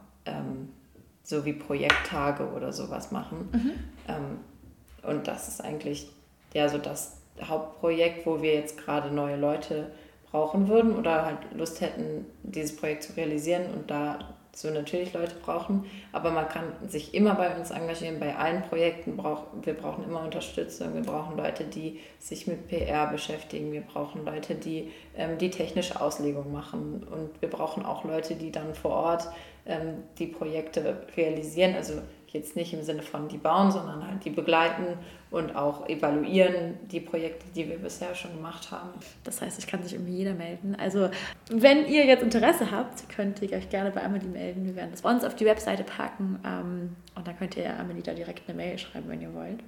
so 1.24 1.44
wie 1.44 1.54
Projekttage 1.54 2.52
oder 2.52 2.72
sowas 2.72 3.12
machen. 3.12 3.50
Mhm. 3.52 5.10
Und 5.10 5.28
das 5.28 5.48
ist 5.48 5.62
eigentlich 5.62 6.08
ja 6.54 6.70
so 6.70 6.78
das 6.78 7.19
Hauptprojekt, 7.44 8.26
wo 8.26 8.42
wir 8.42 8.54
jetzt 8.54 8.78
gerade 8.78 9.14
neue 9.14 9.36
Leute 9.36 9.92
brauchen 10.32 10.68
würden 10.68 10.96
oder 10.96 11.26
halt 11.26 11.40
Lust 11.56 11.82
hätten, 11.82 12.26
dieses 12.44 12.76
Projekt 12.76 13.04
zu 13.04 13.14
realisieren 13.14 13.66
und 13.74 13.90
da 13.90 14.20
so 14.56 14.70
natürlich 14.70 15.14
Leute 15.14 15.36
brauchen. 15.36 15.86
Aber 16.12 16.32
man 16.32 16.48
kann 16.50 16.74
sich 16.88 17.14
immer 17.14 17.36
bei 17.36 17.56
uns 17.56 17.72
engagieren, 17.72 18.20
bei 18.20 18.36
allen 18.36 18.64
Projekten. 18.64 19.16
Brauch, 19.16 19.44
wir 19.62 19.74
brauchen 19.74 20.04
immer 20.04 20.24
Unterstützung. 20.24 20.94
Wir 20.96 21.02
brauchen 21.02 21.38
Leute, 21.38 21.64
die 21.64 22.00
sich 22.20 22.48
mit 22.48 22.68
PR 22.68 23.08
beschäftigen. 23.08 23.72
Wir 23.72 23.82
brauchen 23.82 24.26
Leute, 24.26 24.56
die 24.56 24.92
ähm, 25.16 25.38
die 25.38 25.50
technische 25.50 26.02
Auslegung 26.02 26.52
machen. 26.52 27.08
Und 27.10 27.42
wir 27.42 27.50
brauchen 27.50 27.86
auch 27.86 28.04
Leute, 28.04 28.36
die 28.36 28.52
dann 28.52 28.76
vor 28.76 28.92
Ort 28.92 29.30
ähm, 29.66 30.04
die 30.18 30.28
Projekte 30.28 30.98
realisieren. 31.16 31.76
Also 31.76 31.94
jetzt 32.34 32.56
nicht 32.56 32.74
im 32.74 32.84
Sinne 32.84 33.02
von 33.02 33.28
die 33.28 33.38
bauen, 33.38 33.72
sondern 33.72 34.08
halt 34.08 34.24
die 34.24 34.30
begleiten 34.30 34.98
und 35.32 35.56
auch 35.56 35.88
evaluieren 35.88 36.78
die 36.92 37.00
Projekte, 37.00 37.46
die 37.56 37.70
wir 37.70 37.78
bisher 37.78 38.16
schon 38.16 38.36
gemacht 38.36 38.72
haben. 38.72 38.90
Das 39.24 39.42
heißt, 39.42 39.60
ich 39.60 39.68
kann 39.68 39.84
sich 39.84 39.94
irgendwie 39.94 40.14
jeder 40.14 40.34
melden. 40.34 40.76
Also 40.76 41.10
wenn 41.52 41.88
ihr 41.88 42.06
jetzt 42.06 42.24
Interesse 42.24 42.72
habt, 42.72 43.10
könnt 43.10 43.42
ihr 43.42 43.54
euch 43.54 43.70
gerne 43.70 43.92
bei 43.92 44.04
Amelie 44.04 44.30
melden. 44.30 44.66
Wir 44.66 44.76
werden 44.76 44.92
das 44.92 45.02
bei 45.02 45.12
uns 45.12 45.24
auf 45.24 45.36
die 45.36 45.46
Webseite 45.46 45.84
packen 45.84 46.40
ähm, 46.46 46.96
und 47.16 47.28
dann 47.28 47.38
könnt 47.38 47.58
ihr 47.58 47.78
Amelie 47.80 48.04
da 48.04 48.14
direkt 48.14 48.48
eine 48.48 48.58
Mail 48.58 48.78
schreiben, 48.78 49.10
wenn 49.10 49.22
ihr 49.22 49.34
wollt. 49.34 49.60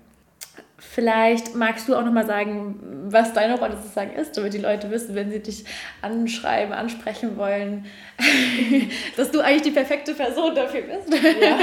Vielleicht 0.78 1.56
magst 1.56 1.88
du 1.88 1.96
auch 1.96 2.04
nochmal 2.04 2.26
sagen, 2.26 3.06
was 3.08 3.34
deine 3.34 3.58
Rolle 3.58 3.78
sozusagen 3.78 4.14
ist, 4.14 4.36
damit 4.36 4.54
die 4.54 4.58
Leute 4.58 4.90
wissen, 4.92 5.16
wenn 5.16 5.32
sie 5.32 5.40
dich 5.40 5.64
anschreiben, 6.02 6.74
ansprechen 6.74 7.38
wollen, 7.38 7.86
dass 9.16 9.32
du 9.32 9.42
eigentlich 9.42 9.62
die 9.62 9.72
perfekte 9.72 10.14
Person 10.14 10.56
dafür 10.56 10.82
bist. 10.82 11.14
Ja, 11.42 11.60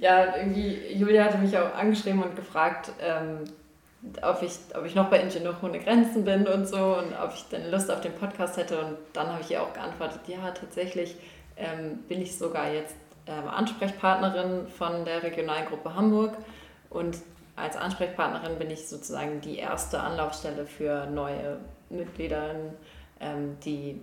ja 0.00 0.36
irgendwie, 0.36 0.78
Julia 0.94 1.24
hatte 1.24 1.38
mich 1.38 1.58
auch 1.58 1.74
angeschrieben 1.74 2.22
und 2.22 2.36
gefragt, 2.36 2.92
ähm, 3.00 3.44
ob, 4.22 4.42
ich, 4.42 4.52
ob 4.74 4.86
ich 4.86 4.94
noch 4.94 5.10
bei 5.10 5.20
Ingenieur 5.20 5.56
ohne 5.62 5.80
Grenzen 5.80 6.24
bin 6.24 6.46
und 6.46 6.66
so 6.66 6.96
und 6.98 7.12
ob 7.22 7.34
ich 7.34 7.42
denn 7.48 7.70
Lust 7.70 7.90
auf 7.90 8.00
den 8.00 8.12
Podcast 8.12 8.56
hätte. 8.56 8.78
Und 8.78 8.96
dann 9.12 9.28
habe 9.28 9.42
ich 9.42 9.50
ihr 9.50 9.62
auch 9.62 9.72
geantwortet, 9.72 10.20
ja, 10.28 10.50
tatsächlich 10.52 11.16
ähm, 11.56 11.98
bin 12.08 12.22
ich 12.22 12.38
sogar 12.38 12.72
jetzt 12.72 12.96
ähm, 13.26 13.48
Ansprechpartnerin 13.48 14.66
von 14.68 15.04
der 15.04 15.22
Regionalgruppe 15.22 15.94
Hamburg 15.94 16.36
und 16.88 17.18
als 17.60 17.76
Ansprechpartnerin 17.76 18.58
bin 18.58 18.70
ich 18.70 18.88
sozusagen 18.88 19.40
die 19.40 19.58
erste 19.58 20.00
Anlaufstelle 20.00 20.66
für 20.66 21.06
neue 21.06 21.58
Mitglieder, 21.90 22.54
ähm, 23.20 23.56
die 23.64 24.00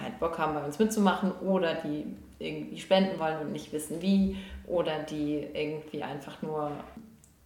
halt 0.00 0.18
Bock 0.18 0.38
haben, 0.38 0.54
bei 0.54 0.64
uns 0.64 0.78
mitzumachen 0.78 1.32
oder 1.40 1.74
die 1.74 2.06
irgendwie 2.38 2.80
spenden 2.80 3.18
wollen 3.18 3.38
und 3.40 3.52
nicht 3.52 3.72
wissen 3.72 4.00
wie 4.02 4.36
oder 4.66 5.00
die 5.00 5.46
irgendwie 5.52 6.02
einfach 6.02 6.42
nur, 6.42 6.70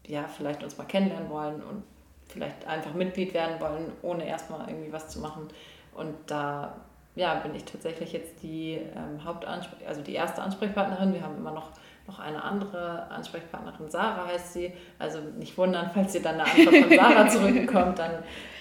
ja, 0.07 0.25
vielleicht 0.29 0.63
uns 0.63 0.79
mal 0.79 0.85
kennenlernen 0.85 1.29
wollen 1.29 1.63
und 1.63 1.83
vielleicht 2.29 2.67
einfach 2.67 2.95
Mitglied 2.95 3.35
werden 3.35 3.61
wollen, 3.61 3.93
ohne 4.03 4.27
erstmal 4.27 4.69
irgendwie 4.69 4.93
was 4.93 5.09
zu 5.09 5.21
machen. 5.21 5.49
Und 5.95 6.15
da 6.27 6.77
ja, 7.15 7.35
bin 7.37 7.55
ich 7.55 7.65
tatsächlich 7.65 8.13
jetzt 8.13 8.43
die 8.43 8.75
ähm, 8.75 9.25
Hauptansprech 9.25 9.89
also 9.89 10.03
die 10.03 10.15
erste 10.15 10.43
Ansprechpartnerin. 10.43 11.15
Wir 11.15 11.23
haben 11.23 11.37
immer 11.37 11.53
noch 11.53 11.71
noch 12.07 12.19
eine 12.19 12.43
andere 12.43 13.11
Ansprechpartnerin, 13.11 13.91
Sarah 13.91 14.27
heißt 14.27 14.53
sie. 14.53 14.73
Also 14.99 15.19
nicht 15.39 15.57
wundern, 15.59 15.91
falls 15.93 16.15
ihr 16.15 16.23
dann 16.23 16.41
eine 16.41 16.45
Antwort 16.45 16.77
von 16.77 16.97
Sarah 16.97 17.29
zurückkommt, 17.31 17.99
dann 17.99 18.13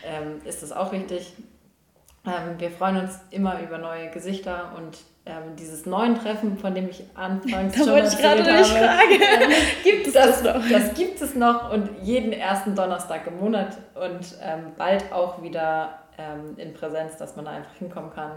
ähm, 0.03 0.41
ist 0.45 0.63
das 0.63 0.71
auch 0.71 0.91
wichtig. 0.91 1.33
Ähm, 2.25 2.59
wir 2.59 2.71
freuen 2.71 2.97
uns 2.97 3.19
immer 3.29 3.59
über 3.61 3.77
neue 3.77 4.09
Gesichter 4.09 4.73
und 4.77 4.97
ähm, 5.27 5.55
dieses 5.57 5.85
neuen 5.85 6.15
Treffen, 6.15 6.57
von 6.57 6.73
dem 6.73 6.89
ich 6.89 7.03
anfangs 7.15 7.73
da 7.73 7.83
schon 7.83 7.93
wollte 7.93 8.07
ich 8.07 8.17
gerade 8.17 8.43
habe, 8.43 8.57
nicht 8.57 8.71
fragen. 8.71 9.53
gibt 9.83 10.07
es 10.07 10.13
das, 10.13 10.41
das, 10.41 10.55
noch? 10.55 10.69
Das 10.69 10.93
gibt 10.95 11.21
es 11.21 11.35
noch 11.35 11.71
und 11.71 11.89
jeden 12.01 12.33
ersten 12.33 12.75
Donnerstag 12.75 13.27
im 13.27 13.37
Monat 13.37 13.77
und 13.95 14.35
ähm, 14.41 14.73
bald 14.77 15.11
auch 15.11 15.41
wieder 15.41 15.99
ähm, 16.17 16.57
in 16.57 16.73
Präsenz, 16.73 17.17
dass 17.17 17.35
man 17.35 17.45
da 17.45 17.51
einfach 17.51 17.75
hinkommen 17.77 18.11
kann. 18.11 18.31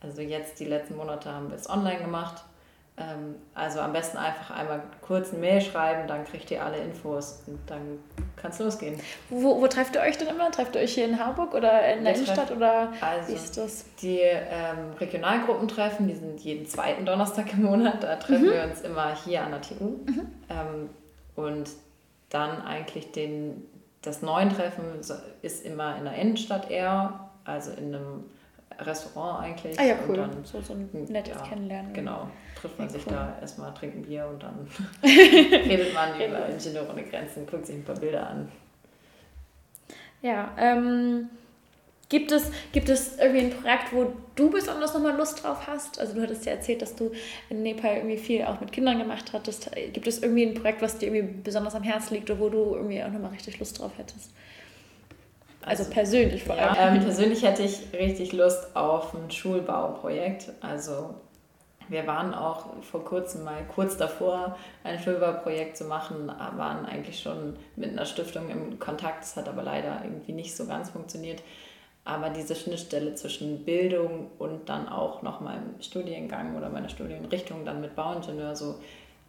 Also 0.00 0.20
jetzt 0.20 0.58
die 0.60 0.64
letzten 0.64 0.96
Monate 0.96 1.32
haben 1.32 1.48
wir 1.48 1.56
es 1.56 1.68
online 1.70 2.00
gemacht 2.00 2.42
ähm, 2.42 2.51
also 3.54 3.80
am 3.80 3.92
besten 3.92 4.18
einfach 4.18 4.56
einmal 4.56 4.82
kurz 5.00 5.30
eine 5.30 5.40
Mail 5.40 5.60
schreiben, 5.60 6.08
dann 6.08 6.24
kriegt 6.24 6.50
ihr 6.50 6.64
alle 6.64 6.78
Infos 6.78 7.42
und 7.46 7.58
dann 7.66 7.98
kann 8.36 8.50
es 8.50 8.58
losgehen. 8.58 8.98
Wo, 9.30 9.60
wo 9.60 9.66
trefft 9.66 9.94
ihr 9.94 10.00
euch 10.00 10.18
denn 10.18 10.28
immer? 10.28 10.50
Trefft 10.50 10.74
ihr 10.74 10.82
euch 10.82 10.94
hier 10.94 11.04
in 11.04 11.18
Hamburg 11.18 11.54
oder 11.54 11.94
in 11.94 12.04
der 12.04 12.14
Innenstadt 12.14 12.50
oder 12.50 12.92
also 13.00 13.28
wie 13.28 13.34
ist 13.34 13.56
das? 13.56 13.84
Die 14.00 14.20
ähm, 14.20 14.92
Regionalgruppentreffen, 14.98 16.08
die 16.08 16.14
sind 16.14 16.40
jeden 16.40 16.66
zweiten 16.66 17.04
Donnerstag 17.04 17.52
im 17.52 17.62
Monat. 17.62 18.02
Da 18.02 18.16
treffen 18.16 18.46
mhm. 18.46 18.52
wir 18.52 18.64
uns 18.64 18.80
immer 18.80 19.14
hier 19.24 19.42
an 19.42 19.50
der 19.52 19.62
TU. 19.62 19.84
Mhm. 19.84 20.26
Ähm, 20.48 20.90
und 21.36 21.70
dann 22.30 22.62
eigentlich 22.62 23.12
den, 23.12 23.62
das 24.02 24.22
neuen 24.22 24.50
Treffen 24.50 24.84
ist 25.42 25.64
immer 25.64 25.96
in 25.98 26.04
der 26.04 26.14
Innenstadt 26.14 26.70
eher, 26.70 27.30
also 27.44 27.70
in 27.72 27.94
einem 27.94 28.24
Restaurant 28.78 29.44
eigentlich. 29.44 29.78
Ah 29.78 29.84
ja, 29.84 29.94
cool. 30.08 30.16
Dann, 30.16 30.44
so, 30.44 30.60
so 30.60 30.74
ein 30.74 30.88
nettes 31.08 31.34
ja, 31.34 31.42
Kennenlernen. 31.42 31.92
Genau. 31.92 32.28
Trifft 32.60 32.78
man 32.78 32.88
ja, 32.88 32.92
sich 32.92 33.06
cool. 33.06 33.12
da 33.12 33.38
erstmal, 33.40 33.74
trinkt 33.74 33.96
ein 33.96 34.02
Bier 34.02 34.26
und 34.26 34.42
dann 34.42 34.66
redet 35.02 35.94
man 35.94 36.14
über 36.14 36.46
Ingenieure 36.46 36.90
ohne 36.90 37.02
Grenzen, 37.04 37.46
guckt 37.46 37.66
sich 37.66 37.76
ein 37.76 37.84
paar 37.84 37.96
Bilder 37.96 38.28
an. 38.28 38.50
Ja, 40.22 40.52
ähm, 40.56 41.28
gibt, 42.08 42.30
es, 42.30 42.50
gibt 42.72 42.88
es 42.88 43.18
irgendwie 43.18 43.40
ein 43.40 43.50
Projekt, 43.50 43.92
wo 43.92 44.12
du 44.36 44.50
besonders 44.50 44.94
nochmal 44.94 45.16
Lust 45.16 45.42
drauf 45.42 45.66
hast? 45.66 45.98
Also 45.98 46.14
du 46.14 46.22
hattest 46.22 46.46
ja 46.46 46.52
erzählt, 46.52 46.80
dass 46.80 46.94
du 46.94 47.10
in 47.50 47.62
Nepal 47.62 47.96
irgendwie 47.96 48.18
viel 48.18 48.44
auch 48.44 48.60
mit 48.60 48.70
Kindern 48.70 48.98
gemacht 48.98 49.32
hattest. 49.32 49.70
Gibt 49.92 50.06
es 50.06 50.22
irgendwie 50.22 50.44
ein 50.44 50.54
Projekt, 50.54 50.80
was 50.80 50.98
dir 50.98 51.12
irgendwie 51.12 51.42
besonders 51.42 51.74
am 51.74 51.82
Herzen 51.82 52.14
liegt 52.14 52.30
oder 52.30 52.38
wo 52.38 52.48
du 52.48 52.76
irgendwie 52.76 53.02
auch 53.02 53.10
nochmal 53.10 53.32
richtig 53.32 53.58
Lust 53.58 53.80
drauf 53.80 53.92
hättest? 53.96 54.30
Also, 55.64 55.84
persönlich 55.84 56.44
vor 56.44 56.56
allem. 56.56 56.74
Ja, 56.74 56.94
ähm, 56.94 57.00
persönlich 57.00 57.42
hätte 57.42 57.62
ich 57.62 57.92
richtig 57.92 58.32
Lust 58.32 58.74
auf 58.74 59.14
ein 59.14 59.30
Schulbauprojekt. 59.30 60.52
Also 60.60 61.14
wir 61.88 62.06
waren 62.06 62.34
auch 62.34 62.82
vor 62.82 63.04
kurzem 63.04 63.44
mal 63.44 63.62
kurz 63.74 63.96
davor, 63.96 64.56
ein 64.82 64.98
Schulbauprojekt 64.98 65.76
zu 65.76 65.84
machen, 65.84 66.28
waren 66.28 66.86
eigentlich 66.86 67.20
schon 67.20 67.56
mit 67.76 67.90
einer 67.90 68.06
Stiftung 68.06 68.48
im 68.50 68.78
Kontakt. 68.78 69.22
Das 69.22 69.36
hat 69.36 69.48
aber 69.48 69.62
leider 69.62 70.00
irgendwie 70.02 70.32
nicht 70.32 70.56
so 70.56 70.66
ganz 70.66 70.90
funktioniert. 70.90 71.42
Aber 72.04 72.30
diese 72.30 72.56
Schnittstelle 72.56 73.14
zwischen 73.14 73.64
Bildung 73.64 74.30
und 74.38 74.68
dann 74.68 74.88
auch 74.88 75.22
noch 75.22 75.40
meinem 75.40 75.80
Studiengang 75.80 76.56
oder 76.56 76.68
meiner 76.68 76.88
Studienrichtung 76.88 77.64
dann 77.64 77.80
mit 77.80 77.94
Bauingenieur, 77.94 78.56
so 78.56 78.80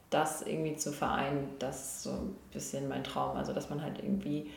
das 0.09 0.41
irgendwie 0.41 0.75
zu 0.75 0.91
vereinen, 0.91 1.49
das 1.59 1.83
ist 1.83 2.03
so 2.03 2.11
ein 2.11 2.35
bisschen 2.51 2.87
mein 2.87 3.03
Traum. 3.03 3.37
Also 3.37 3.53
dass 3.53 3.69
man 3.69 3.83
halt 3.83 3.99
irgendwie 4.01 4.49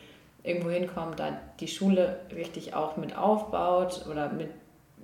irgendwo 0.47 0.69
hinkommt, 0.69 1.19
da 1.19 1.37
die 1.59 1.67
Schule 1.67 2.19
richtig 2.33 2.73
auch 2.73 2.97
mit 2.97 3.17
aufbaut 3.17 4.05
oder 4.09 4.31
mit 4.31 4.49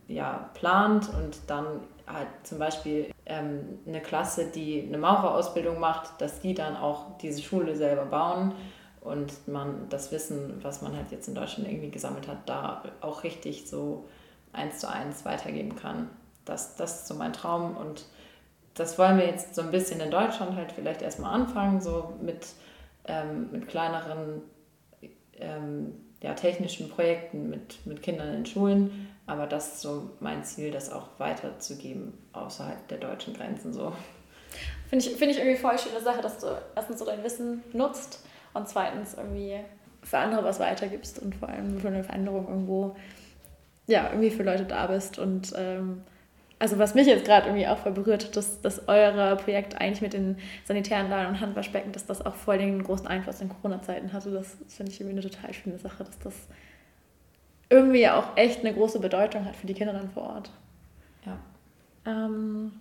ja, 0.07 0.49
plant 0.53 1.09
und 1.09 1.37
dann 1.47 1.65
halt 2.07 2.27
zum 2.43 2.59
Beispiel 2.59 3.11
ähm, 3.25 3.79
eine 3.87 4.01
Klasse, 4.01 4.47
die 4.47 4.83
eine 4.85 4.97
Maurerausbildung 4.97 5.79
macht, 5.79 6.19
dass 6.21 6.41
die 6.41 6.53
dann 6.53 6.75
auch 6.75 7.17
diese 7.19 7.41
Schule 7.41 7.75
selber 7.75 8.05
bauen 8.05 8.53
und 9.01 9.47
man 9.47 9.87
das 9.89 10.11
Wissen, 10.11 10.63
was 10.63 10.81
man 10.81 10.95
halt 10.95 11.11
jetzt 11.11 11.27
in 11.27 11.35
Deutschland 11.35 11.69
irgendwie 11.69 11.91
gesammelt 11.91 12.27
hat, 12.27 12.37
da 12.47 12.83
auch 13.01 13.23
richtig 13.23 13.69
so 13.69 14.07
eins 14.51 14.79
zu 14.79 14.89
eins 14.89 15.25
weitergeben 15.25 15.75
kann. 15.75 16.09
Das, 16.45 16.75
das 16.75 17.01
ist 17.01 17.07
so 17.07 17.15
mein 17.15 17.33
Traum 17.33 17.77
und 17.77 18.05
das 18.73 18.97
wollen 18.97 19.17
wir 19.17 19.27
jetzt 19.27 19.55
so 19.55 19.61
ein 19.61 19.71
bisschen 19.71 19.99
in 20.01 20.11
Deutschland 20.11 20.55
halt 20.55 20.71
vielleicht 20.71 21.01
erstmal 21.01 21.33
anfangen, 21.33 21.79
so 21.79 22.13
mit, 22.21 22.47
ähm, 23.05 23.49
mit 23.51 23.67
kleineren 23.67 24.41
ähm, 25.39 25.93
ja, 26.21 26.33
technischen 26.33 26.89
Projekten 26.89 27.49
mit, 27.49 27.85
mit 27.85 28.01
Kindern 28.01 28.33
in 28.33 28.45
Schulen. 28.45 29.09
Aber 29.25 29.47
das 29.47 29.73
ist 29.73 29.81
so 29.81 30.11
mein 30.19 30.43
Ziel, 30.43 30.71
das 30.71 30.91
auch 30.91 31.07
weiterzugeben 31.17 32.13
außerhalb 32.33 32.87
der 32.87 32.97
deutschen 32.97 33.33
Grenzen 33.33 33.73
so. 33.73 33.93
Finde 34.89 35.05
ich, 35.05 35.15
find 35.15 35.31
ich 35.31 35.37
irgendwie 35.37 35.57
voll 35.57 35.77
schöne 35.79 36.01
Sache, 36.01 36.21
dass 36.21 36.39
du 36.39 36.47
erstens 36.75 36.99
so 36.99 37.05
dein 37.05 37.23
Wissen 37.23 37.63
nutzt 37.73 38.25
und 38.53 38.67
zweitens 38.67 39.15
irgendwie 39.15 39.59
für 40.03 40.17
andere 40.17 40.43
was 40.43 40.59
weitergibst 40.59 41.19
und 41.19 41.35
vor 41.35 41.49
allem 41.49 41.79
für 41.79 41.87
eine 41.87 42.03
Veränderung 42.03 42.47
irgendwo, 42.47 42.95
ja, 43.87 44.09
irgendwie 44.09 44.29
für 44.29 44.43
Leute 44.43 44.65
da 44.65 44.87
bist 44.87 45.17
und 45.17 45.53
ähm, 45.55 46.03
also 46.63 46.79
was 46.79 46.95
mich 46.95 47.07
jetzt 47.07 47.25
gerade 47.25 47.47
irgendwie 47.47 47.67
auch 47.67 47.77
voll 47.77 47.91
berührt 47.91 48.23
hat, 48.23 48.37
dass, 48.37 48.61
dass 48.61 48.87
euer 48.87 49.35
Projekt 49.35 49.81
eigentlich 49.81 50.01
mit 50.01 50.13
den 50.13 50.37
sanitären 50.63 51.09
Laden 51.09 51.27
und 51.27 51.41
Handwaschbecken, 51.41 51.91
dass 51.91 52.05
das 52.05 52.25
auch 52.25 52.35
voll 52.35 52.57
den 52.57 52.81
großen 52.81 53.05
Einfluss 53.05 53.41
in 53.41 53.49
Corona-Zeiten 53.49 54.13
hatte. 54.13 54.31
Das, 54.31 54.55
das 54.63 54.75
finde 54.75 54.93
ich 54.93 55.01
irgendwie 55.01 55.19
eine 55.19 55.29
total 55.29 55.53
schöne 55.53 55.77
Sache, 55.77 56.05
dass 56.05 56.17
das 56.19 56.33
irgendwie 57.67 58.07
auch 58.07 58.37
echt 58.37 58.61
eine 58.61 58.73
große 58.73 59.01
Bedeutung 59.01 59.43
hat 59.43 59.57
für 59.57 59.67
die 59.67 59.73
Kinder 59.73 59.91
dann 59.91 60.09
vor 60.09 60.23
Ort. 60.23 60.51
Ja. 61.25 61.37
Ähm, 62.05 62.71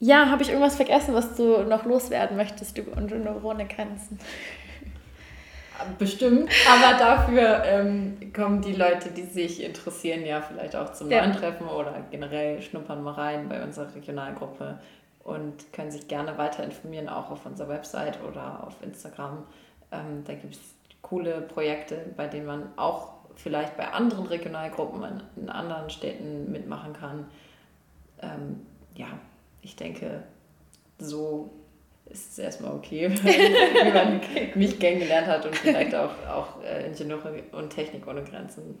ja, 0.00 0.30
habe 0.30 0.42
ich 0.42 0.48
irgendwas 0.48 0.74
vergessen, 0.74 1.14
was 1.14 1.36
du 1.36 1.62
noch 1.62 1.84
loswerden 1.84 2.36
möchtest 2.36 2.76
über 2.76 2.90
ohne 2.96 3.66
Grenzen? 3.68 4.18
Bestimmt, 5.98 6.50
aber 6.68 6.98
dafür 6.98 7.62
ähm, 7.64 8.32
kommen 8.34 8.60
die 8.62 8.74
Leute, 8.74 9.10
die 9.10 9.24
sich 9.24 9.62
interessieren, 9.62 10.24
ja 10.24 10.40
vielleicht 10.40 10.76
auch 10.76 10.92
zum 10.92 11.10
ja. 11.10 11.24
neuen 11.24 11.36
Treffen 11.36 11.66
oder 11.68 11.94
generell 12.10 12.60
schnuppern 12.62 13.02
mal 13.02 13.14
rein 13.14 13.48
bei 13.48 13.62
unserer 13.62 13.94
Regionalgruppe 13.94 14.78
und 15.24 15.72
können 15.72 15.90
sich 15.90 16.08
gerne 16.08 16.38
weiter 16.38 16.64
informieren, 16.64 17.08
auch 17.08 17.30
auf 17.30 17.46
unserer 17.46 17.68
Website 17.68 18.18
oder 18.22 18.66
auf 18.66 18.74
Instagram. 18.82 19.44
Ähm, 19.92 20.24
da 20.24 20.34
gibt 20.34 20.54
es 20.54 20.60
coole 21.02 21.40
Projekte, 21.40 22.06
bei 22.16 22.26
denen 22.26 22.46
man 22.46 22.68
auch 22.76 23.14
vielleicht 23.36 23.76
bei 23.76 23.88
anderen 23.92 24.26
Regionalgruppen 24.26 25.02
in, 25.02 25.42
in 25.42 25.48
anderen 25.50 25.90
Städten 25.90 26.50
mitmachen 26.52 26.92
kann. 26.92 27.26
Ähm, 28.22 28.66
ja, 28.94 29.06
ich 29.62 29.76
denke, 29.76 30.22
so 30.98 31.50
ist 32.10 32.32
es 32.32 32.38
erstmal 32.38 32.72
okay, 32.72 33.10
wie 33.22 33.92
man 33.92 34.20
mich 34.54 34.78
kennengelernt 34.78 35.26
hat 35.26 35.46
und 35.46 35.56
vielleicht 35.56 35.94
auch, 35.94 36.10
auch 36.28 36.62
äh, 36.62 36.86
Ingenieure 36.86 37.42
und 37.52 37.70
Technik 37.70 38.06
ohne 38.06 38.22
Grenzen. 38.22 38.78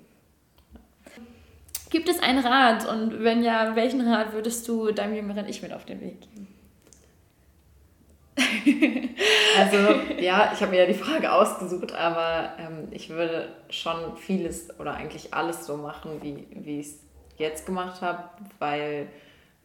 Gibt 1.90 2.08
es 2.08 2.20
einen 2.20 2.44
Rat 2.44 2.86
und 2.88 3.24
wenn 3.24 3.42
ja, 3.42 3.74
welchen 3.74 4.00
Rat 4.06 4.32
würdest 4.32 4.66
du 4.68 4.92
deinem 4.92 5.16
jüngeren 5.16 5.48
Ich 5.48 5.60
mit 5.60 5.72
auf 5.72 5.84
den 5.84 6.00
Weg 6.00 6.20
geben? 6.20 6.46
Also 9.58 9.76
ja, 10.18 10.52
ich 10.54 10.60
habe 10.60 10.70
mir 10.70 10.82
ja 10.82 10.86
die 10.86 10.94
Frage 10.94 11.32
ausgesucht, 11.32 11.92
aber 11.92 12.54
ähm, 12.58 12.88
ich 12.92 13.10
würde 13.10 13.48
schon 13.68 14.16
vieles 14.16 14.78
oder 14.78 14.94
eigentlich 14.94 15.34
alles 15.34 15.66
so 15.66 15.76
machen, 15.76 16.22
wie, 16.22 16.46
wie 16.52 16.80
ich 16.80 16.86
es 16.86 16.98
jetzt 17.36 17.66
gemacht 17.66 18.00
habe, 18.00 18.24
weil 18.58 19.08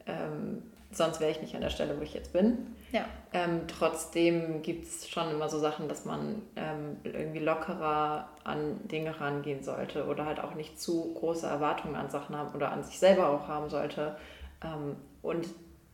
ähm, 0.06 0.62
sonst 0.90 1.20
wäre 1.20 1.30
ich 1.30 1.40
nicht 1.40 1.54
an 1.54 1.60
der 1.60 1.70
Stelle, 1.70 1.96
wo 1.98 2.02
ich 2.02 2.14
jetzt 2.14 2.32
bin. 2.32 2.74
Ja. 2.96 3.04
Ähm, 3.34 3.62
trotzdem 3.68 4.62
gibt 4.62 4.86
es 4.86 5.06
schon 5.06 5.30
immer 5.30 5.50
so 5.50 5.58
Sachen, 5.58 5.86
dass 5.86 6.06
man 6.06 6.40
ähm, 6.56 6.96
irgendwie 7.04 7.40
lockerer 7.40 8.28
an 8.42 8.88
Dinge 8.88 9.20
rangehen 9.20 9.62
sollte 9.62 10.06
oder 10.06 10.24
halt 10.24 10.40
auch 10.40 10.54
nicht 10.54 10.80
zu 10.80 11.12
große 11.12 11.46
Erwartungen 11.46 11.94
an 11.94 12.08
Sachen 12.08 12.36
haben 12.36 12.54
oder 12.54 12.72
an 12.72 12.82
sich 12.82 12.98
selber 12.98 13.28
auch 13.28 13.48
haben 13.48 13.68
sollte. 13.68 14.16
Ähm, 14.64 14.96
und 15.20 15.46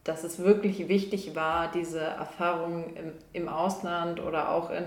dass 0.05 0.23
es 0.23 0.39
wirklich 0.39 0.89
wichtig 0.89 1.35
war, 1.35 1.73
diese 1.73 2.01
Erfahrungen 2.01 2.95
im, 2.95 3.13
im 3.33 3.49
Ausland 3.49 4.21
oder 4.21 4.51
auch 4.51 4.71
in, 4.71 4.85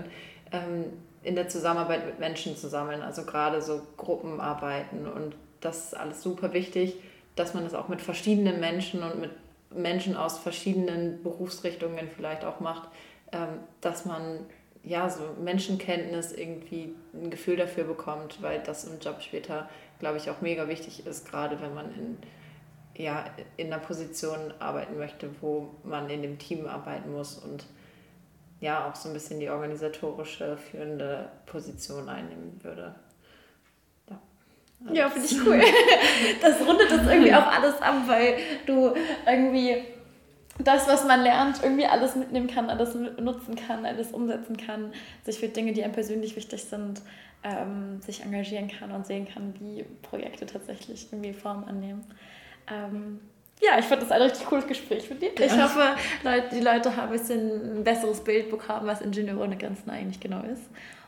ähm, 0.52 0.84
in 1.22 1.34
der 1.34 1.48
Zusammenarbeit 1.48 2.06
mit 2.06 2.18
Menschen 2.18 2.56
zu 2.56 2.70
sammeln, 2.70 3.02
also 3.02 3.24
gerade 3.24 3.60
so 3.60 3.82
Gruppenarbeiten. 3.98 5.06
Und 5.06 5.34
das 5.60 5.88
ist 5.88 5.94
alles 5.94 6.22
super 6.22 6.54
wichtig, 6.54 6.96
dass 7.34 7.52
man 7.52 7.64
das 7.64 7.74
auch 7.74 7.88
mit 7.88 8.00
verschiedenen 8.00 8.58
Menschen 8.58 9.02
und 9.02 9.20
mit 9.20 9.30
Menschen 9.74 10.16
aus 10.16 10.38
verschiedenen 10.38 11.22
Berufsrichtungen 11.22 12.08
vielleicht 12.14 12.44
auch 12.44 12.60
macht, 12.60 12.88
ähm, 13.32 13.60
dass 13.80 14.04
man 14.04 14.40
ja 14.82 15.10
so 15.10 15.22
Menschenkenntnis 15.42 16.32
irgendwie 16.32 16.94
ein 17.12 17.30
Gefühl 17.30 17.56
dafür 17.56 17.84
bekommt, 17.84 18.40
weil 18.40 18.62
das 18.62 18.84
im 18.84 19.00
Job 19.00 19.20
später, 19.20 19.68
glaube 19.98 20.16
ich, 20.16 20.30
auch 20.30 20.40
mega 20.40 20.68
wichtig 20.68 21.06
ist, 21.06 21.28
gerade 21.28 21.60
wenn 21.60 21.74
man 21.74 21.92
in, 21.94 22.18
ja, 22.96 23.24
in 23.56 23.72
einer 23.72 23.82
Position 23.82 24.54
arbeiten 24.60 24.96
möchte, 24.96 25.28
wo 25.40 25.74
man 25.82 26.08
in 26.08 26.22
dem 26.22 26.38
Team 26.38 26.66
arbeiten 26.66 27.12
muss 27.12 27.36
und 27.36 27.66
ja 28.60 28.88
auch 28.88 28.94
so 28.94 29.08
ein 29.08 29.12
bisschen 29.12 29.40
die 29.40 29.50
organisatorische 29.50 30.56
führende 30.56 31.28
Position 31.46 32.08
einnehmen 32.08 32.58
würde. 32.62 32.94
Ja, 34.92 35.08
finde 35.08 35.26
ich 35.26 35.46
cool. 35.46 35.60
Das 36.40 36.60
rundet 36.66 36.90
das 36.90 37.06
irgendwie 37.06 37.34
auch 37.34 37.46
alles 37.46 37.80
ab, 37.80 37.94
weil 38.06 38.36
du 38.66 38.92
irgendwie 39.26 39.82
das, 40.58 40.88
was 40.88 41.04
man 41.04 41.22
lernt, 41.22 41.62
irgendwie 41.62 41.86
alles 41.86 42.16
mitnehmen 42.16 42.46
kann, 42.46 42.70
alles 42.70 42.94
nutzen 42.94 43.56
kann, 43.56 43.84
alles 43.84 44.12
umsetzen 44.12 44.56
kann, 44.56 44.92
sich 45.24 45.38
für 45.38 45.48
Dinge, 45.48 45.72
die 45.72 45.84
einem 45.84 45.92
persönlich 45.92 46.36
wichtig 46.36 46.64
sind, 46.64 47.02
ähm, 47.44 48.00
sich 48.00 48.22
engagieren 48.22 48.68
kann 48.68 48.90
und 48.92 49.06
sehen 49.06 49.28
kann, 49.32 49.54
wie 49.60 49.84
Projekte 50.02 50.46
tatsächlich 50.46 51.08
irgendwie 51.12 51.32
Form 51.32 51.64
annehmen. 51.64 52.04
Ähm, 52.70 53.20
ja, 53.62 53.78
ich 53.78 53.86
fand 53.86 54.02
das 54.02 54.10
ein 54.10 54.20
richtig 54.20 54.46
cooles 54.46 54.66
Gespräch 54.66 55.08
mit 55.08 55.22
dir. 55.22 55.30
Ich 55.38 55.52
hoffe, 55.52 55.96
Leute, 56.22 56.48
die 56.54 56.60
Leute 56.60 56.94
haben 56.94 57.08
ein 57.08 57.18
bisschen 57.18 57.78
ein 57.78 57.84
besseres 57.84 58.22
Bild 58.22 58.50
bekommen, 58.50 58.86
was 58.86 59.00
Ingenieure 59.00 59.42
ohne 59.42 59.56
Grenzen 59.56 59.88
eigentlich 59.90 60.20
genau 60.20 60.42
ist. 60.42 60.62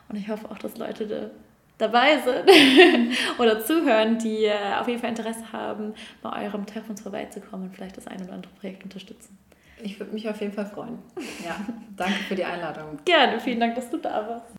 Und 0.07 0.15
ich 0.15 0.27
hoffe 0.29 0.49
auch, 0.49 0.57
dass 0.57 0.77
Leute 0.77 1.31
dabei 1.79 2.19
sind 2.19 3.17
oder 3.39 3.65
zuhören, 3.65 4.19
die 4.19 4.45
äh, 4.45 4.75
auf 4.79 4.87
jeden 4.87 4.99
Fall 4.99 5.09
Interesse 5.09 5.51
haben, 5.51 5.95
bei 6.21 6.45
eurem 6.45 6.67
Treffen 6.67 6.95
vorbeizukommen 6.95 7.67
und 7.67 7.75
vielleicht 7.75 7.97
das 7.97 8.05
ein 8.05 8.21
oder 8.21 8.33
andere 8.33 8.53
Projekt 8.53 8.83
unterstützen. 8.83 9.35
Ich 9.81 9.99
würde 9.99 10.13
mich 10.13 10.29
auf 10.29 10.39
jeden 10.41 10.53
Fall 10.53 10.67
freuen. 10.67 10.99
Ja, 11.43 11.55
danke 11.97 12.19
für 12.27 12.35
die 12.35 12.45
Einladung. 12.45 12.99
Gerne, 13.05 13.39
vielen 13.39 13.59
Dank, 13.59 13.75
dass 13.75 13.89
du 13.89 13.97
da 13.97 14.27
warst. 14.27 14.58